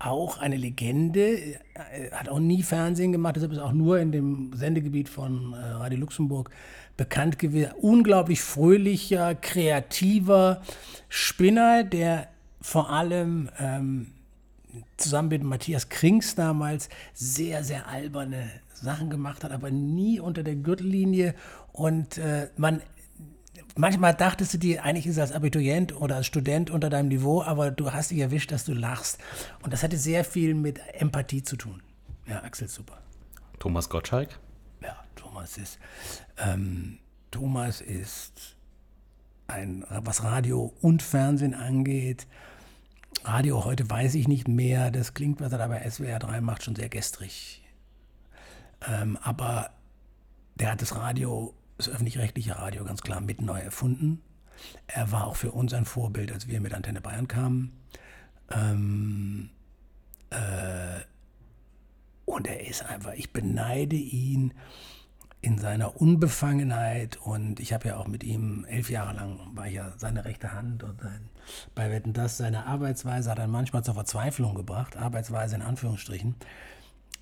[0.00, 4.52] auch eine Legende, äh, hat auch nie Fernsehen gemacht, deshalb ist auch nur in dem
[4.54, 6.50] Sendegebiet von äh, Radio Luxemburg
[6.96, 7.72] bekannt gewesen.
[7.80, 10.62] Unglaublich fröhlicher, kreativer
[11.08, 12.28] Spinner, der
[12.60, 14.08] vor allem ähm,
[14.96, 20.56] zusammen mit Matthias Krings damals sehr, sehr alberne Sachen gemacht hat, aber nie unter der
[20.56, 21.34] Gürtellinie.
[21.72, 22.82] Und äh, man,
[23.76, 27.42] manchmal dachtest du dir, eigentlich ist er als Abiturient oder als Student unter deinem Niveau,
[27.42, 29.18] aber du hast dich erwischt, dass du lachst.
[29.62, 31.82] Und das hatte sehr viel mit Empathie zu tun.
[32.26, 32.98] Ja, Axel, super.
[33.58, 34.38] Thomas Gottschalk.
[34.82, 35.78] Ja, Thomas ist,
[36.38, 36.98] ähm,
[37.30, 38.56] Thomas ist
[39.46, 42.26] ein, was Radio und Fernsehen angeht.
[43.24, 44.90] Radio heute weiß ich nicht mehr.
[44.90, 47.62] Das klingt, was er da bei SWR 3 macht, schon sehr gestrig.
[48.88, 49.70] Ähm, aber
[50.56, 51.54] der hat das Radio,
[51.86, 54.22] das öffentlich-rechtliche Radio ganz klar mit neu erfunden.
[54.86, 57.72] Er war auch für uns ein Vorbild, als wir mit Antenne Bayern kamen.
[58.50, 59.50] Ähm,
[60.30, 61.00] äh,
[62.24, 64.54] und er ist einfach, ich beneide ihn
[65.40, 69.74] in seiner Unbefangenheit und ich habe ja auch mit ihm elf Jahre lang, war ich
[69.74, 71.28] ja seine rechte Hand und sein,
[71.74, 76.36] bei Wetten das, seine Arbeitsweise hat er manchmal zur Verzweiflung gebracht, Arbeitsweise in Anführungsstrichen.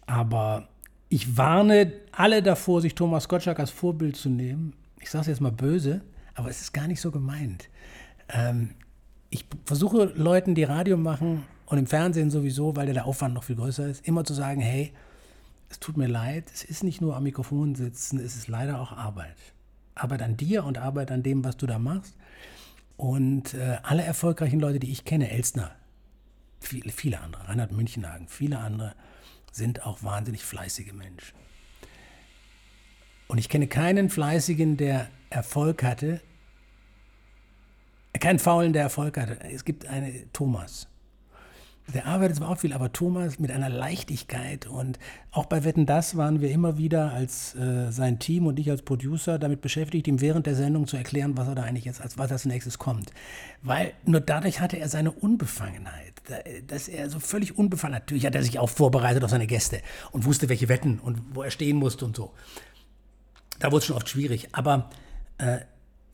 [0.04, 0.68] Aber
[1.10, 4.74] ich warne alle davor, sich Thomas Gottschalk als Vorbild zu nehmen.
[5.00, 6.02] Ich sage es jetzt mal böse,
[6.34, 7.68] aber es ist gar nicht so gemeint.
[8.28, 8.70] Ähm,
[9.28, 13.56] ich versuche Leuten, die Radio machen und im Fernsehen sowieso, weil der Aufwand noch viel
[13.56, 14.92] größer ist, immer zu sagen, hey,
[15.68, 18.92] es tut mir leid, es ist nicht nur am Mikrofon sitzen, es ist leider auch
[18.92, 19.36] Arbeit.
[19.96, 22.14] Arbeit an dir und Arbeit an dem, was du da machst.
[22.96, 25.72] Und äh, alle erfolgreichen Leute, die ich kenne, Elstner,
[26.60, 28.94] viele, viele andere, Reinhard Münchenhagen, viele andere,
[29.50, 31.38] sind auch wahnsinnig fleißige Menschen.
[33.28, 36.20] Und ich kenne keinen Fleißigen, der Erfolg hatte,
[38.18, 39.40] keinen Faulen, der Erfolg hatte.
[39.40, 40.89] Es gibt einen Thomas.
[41.92, 44.98] Der arbeitet zwar auch viel, aber Thomas mit einer Leichtigkeit und
[45.32, 48.82] auch bei Wetten Das waren wir immer wieder als äh, sein Team und ich als
[48.82, 52.16] Producer damit beschäftigt, ihm während der Sendung zu erklären, was er da eigentlich jetzt als
[52.16, 53.12] was als nächstes kommt.
[53.62, 56.38] Weil nur dadurch hatte er seine Unbefangenheit, da-
[56.68, 59.80] dass er so völlig unbefangen, natürlich hat er sich auch vorbereitet auf seine Gäste
[60.12, 62.32] und wusste, welche Wetten und wo er stehen musste und so.
[63.58, 64.90] Da wurde es schon oft schwierig, aber
[65.38, 65.58] äh,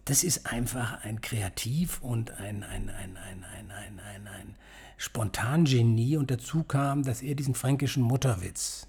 [0.06, 4.54] das ist einfach ein Kreativ und ein, ein, ein, ein, ein, ein, ein, ein
[4.96, 6.16] Spontangenie.
[6.16, 8.86] Und dazu kam, dass er diesen fränkischen Mutterwitz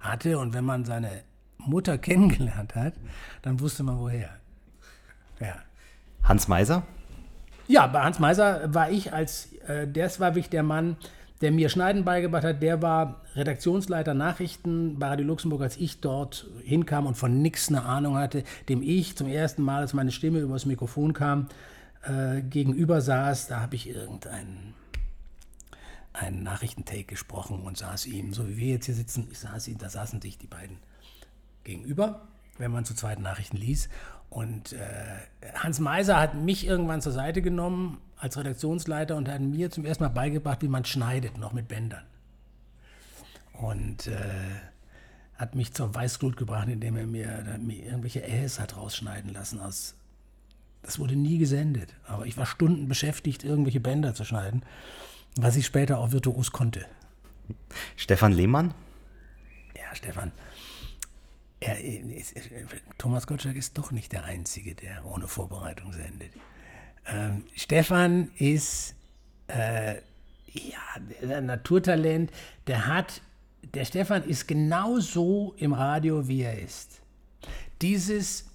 [0.00, 0.38] hatte.
[0.38, 1.22] Und wenn man seine
[1.58, 2.94] Mutter kennengelernt hat,
[3.42, 4.30] dann wusste man woher.
[5.38, 5.56] Ja.
[6.22, 6.84] Hans Meiser.
[7.68, 10.96] Ja, bei Hans Meiser war ich als, äh, das war wirklich der Mann,
[11.44, 12.62] der mir Schneiden beigebracht hat.
[12.62, 17.82] Der war Redaktionsleiter Nachrichten bei Radio Luxemburg, als ich dort hinkam und von nichts eine
[17.82, 21.48] Ahnung hatte, dem ich zum ersten Mal, als meine Stimme übers Mikrofon kam,
[22.02, 23.48] äh, gegenüber saß.
[23.48, 24.72] Da habe ich irgendeinen
[26.14, 29.76] einen Nachrichtentake gesprochen und saß ihm, so wie wir jetzt hier sitzen, ich saß ihm,
[29.76, 30.78] da saßen sich die beiden
[31.62, 32.26] gegenüber,
[32.56, 33.90] wenn man zu zweiten Nachrichten liest.
[34.34, 34.78] Und äh,
[35.54, 40.02] Hans Meiser hat mich irgendwann zur Seite genommen als Redaktionsleiter und hat mir zum ersten
[40.02, 42.02] Mal beigebracht, wie man schneidet, noch mit Bändern.
[43.52, 44.18] Und äh,
[45.36, 49.94] hat mich zur Weißglut gebracht, indem er mir, mir irgendwelche Äs hat rausschneiden lassen aus.
[50.82, 54.64] Das wurde nie gesendet, aber ich war Stunden beschäftigt, irgendwelche Bänder zu schneiden.
[55.36, 56.86] was ich später auch virtuos konnte.
[57.94, 58.74] Stefan Lehmann?
[59.76, 60.32] Ja, Stefan.
[61.66, 61.76] Er,
[62.98, 66.30] Thomas Gottschalk ist doch nicht der Einzige, der ohne Vorbereitung sendet.
[67.06, 68.94] Ähm, Stefan ist
[69.48, 69.94] äh,
[70.52, 72.30] ja, ein Naturtalent.
[72.66, 73.22] Der hat,
[73.74, 77.00] der Stefan ist genau so im Radio, wie er ist.
[77.82, 78.46] Dieses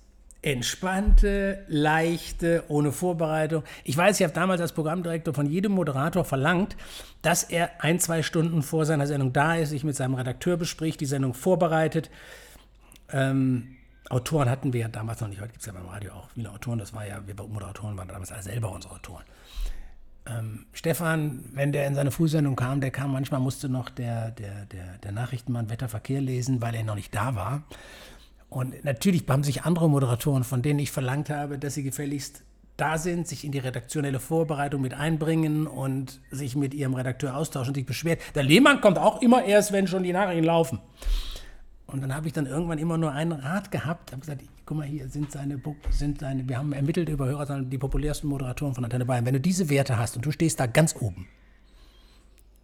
[0.41, 3.64] entspannte, leichte, ohne Vorbereitung.
[3.84, 6.78] Ich weiß, ich habe damals als Programmdirektor von jedem Moderator verlangt,
[7.22, 11.01] dass er ein, zwei Stunden vor seiner Sendung da ist, sich mit seinem Redakteur bespricht,
[11.01, 12.10] die Sendung vorbereitet.
[13.12, 13.76] Ähm,
[14.10, 16.51] Autoren hatten wir ja damals noch nicht, heute gibt es ja beim Radio auch viele
[16.51, 19.24] Autoren, das war ja, wir Moderatoren waren damals alle selber unsere Autoren.
[20.26, 24.66] Ähm, Stefan, wenn der in seine Frühsendung kam, der kam manchmal, musste noch der, der,
[24.66, 27.64] der, der Nachrichtenmann Wetterverkehr lesen, weil er noch nicht da war.
[28.49, 32.43] Und natürlich haben sich andere Moderatoren, von denen ich verlangt habe, dass sie gefälligst
[32.78, 37.76] da sind, sich in die redaktionelle Vorbereitung mit einbringen und sich mit ihrem Redakteur austauschen,
[37.76, 38.22] sich beschwert.
[38.36, 40.80] Der Lehmann kommt auch immer erst, wenn schon die Nachrichten laufen.
[41.92, 44.86] Und dann habe ich dann irgendwann immer nur einen Rat gehabt, habe gesagt, guck mal,
[44.86, 45.60] hier sind seine,
[45.90, 49.26] sind seine, wir haben ermittelt über Hörer, die populärsten Moderatoren von Antenne Bayern.
[49.26, 51.28] Wenn du diese Werte hast und du stehst da ganz oben,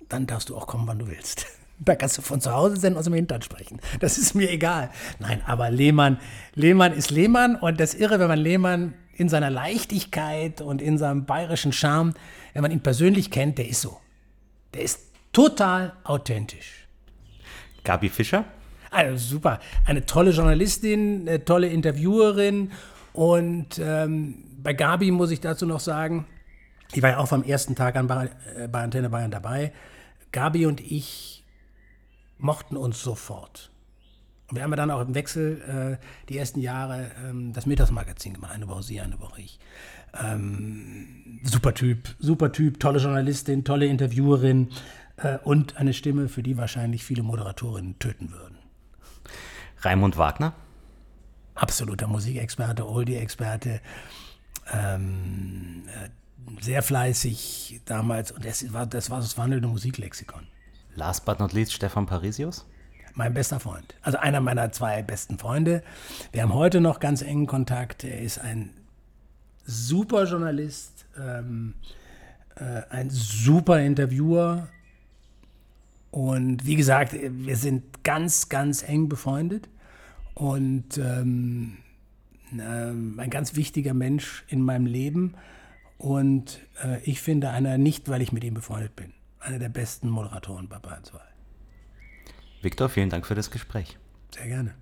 [0.09, 1.45] dann darfst du auch kommen, wann du willst.
[1.78, 3.82] Da kannst du von zu Hause senden, aus dem Hintern sprechen.
[3.99, 4.91] Das ist mir egal.
[5.19, 6.19] Nein, aber Lehmann,
[6.53, 11.26] Lehmann ist Lehmann und das Irre, wenn man Lehmann in seiner Leichtigkeit und in seinem
[11.26, 12.13] bayerischen Charme,
[12.53, 13.99] wenn man ihn persönlich kennt, der ist so.
[14.73, 15.01] Der ist
[15.34, 16.88] total authentisch.
[17.84, 18.45] Gabi Fischer?
[18.95, 19.59] Also super.
[19.85, 22.71] Eine tolle Journalistin, eine tolle Interviewerin
[23.11, 26.25] und ähm, bei Gabi muss ich dazu noch sagen,
[26.93, 29.73] ich war ja auch vom ersten Tag an bei, äh, bei Antenne Bayern dabei.
[30.31, 31.43] Gabi und ich
[32.37, 33.69] mochten uns sofort.
[34.49, 38.53] Und wir haben dann auch im Wechsel äh, die ersten Jahre ähm, das Mittagsmagazin gemacht.
[38.53, 39.59] Eine Woche sie, eine Woche ich.
[40.23, 44.69] Ähm, super Typ, super Typ, tolle Journalistin, tolle Interviewerin
[45.17, 48.54] äh, und eine Stimme, für die wahrscheinlich viele Moderatorinnen töten würden.
[49.86, 50.53] Raimund Wagner?
[51.53, 53.79] Absoluter Musikexperte, Oldie-Experte.
[54.73, 56.09] Ähm, äh,
[56.61, 60.47] sehr fleißig damals und das war das, war das wandelnde Musiklexikon.
[60.95, 62.65] Last but not least Stefan Parisius.
[63.13, 63.95] Mein bester Freund.
[64.01, 65.83] Also einer meiner zwei besten Freunde.
[66.31, 68.03] Wir haben heute noch ganz engen Kontakt.
[68.03, 68.71] Er ist ein
[69.65, 71.75] super Journalist, ähm,
[72.55, 74.67] äh, ein super Interviewer.
[76.11, 79.69] Und wie gesagt, wir sind ganz, ganz eng befreundet.
[80.36, 81.77] Und ähm,
[82.55, 85.33] äh, ein ganz wichtiger Mensch in meinem Leben.
[85.97, 89.11] Und äh, ich finde einer nicht, weil ich mit ihm befreundet bin
[89.45, 91.19] einer der besten Moderatoren bei Bayern 2.
[92.61, 93.97] Viktor, vielen Dank für das Gespräch.
[94.33, 94.73] Sehr gerne.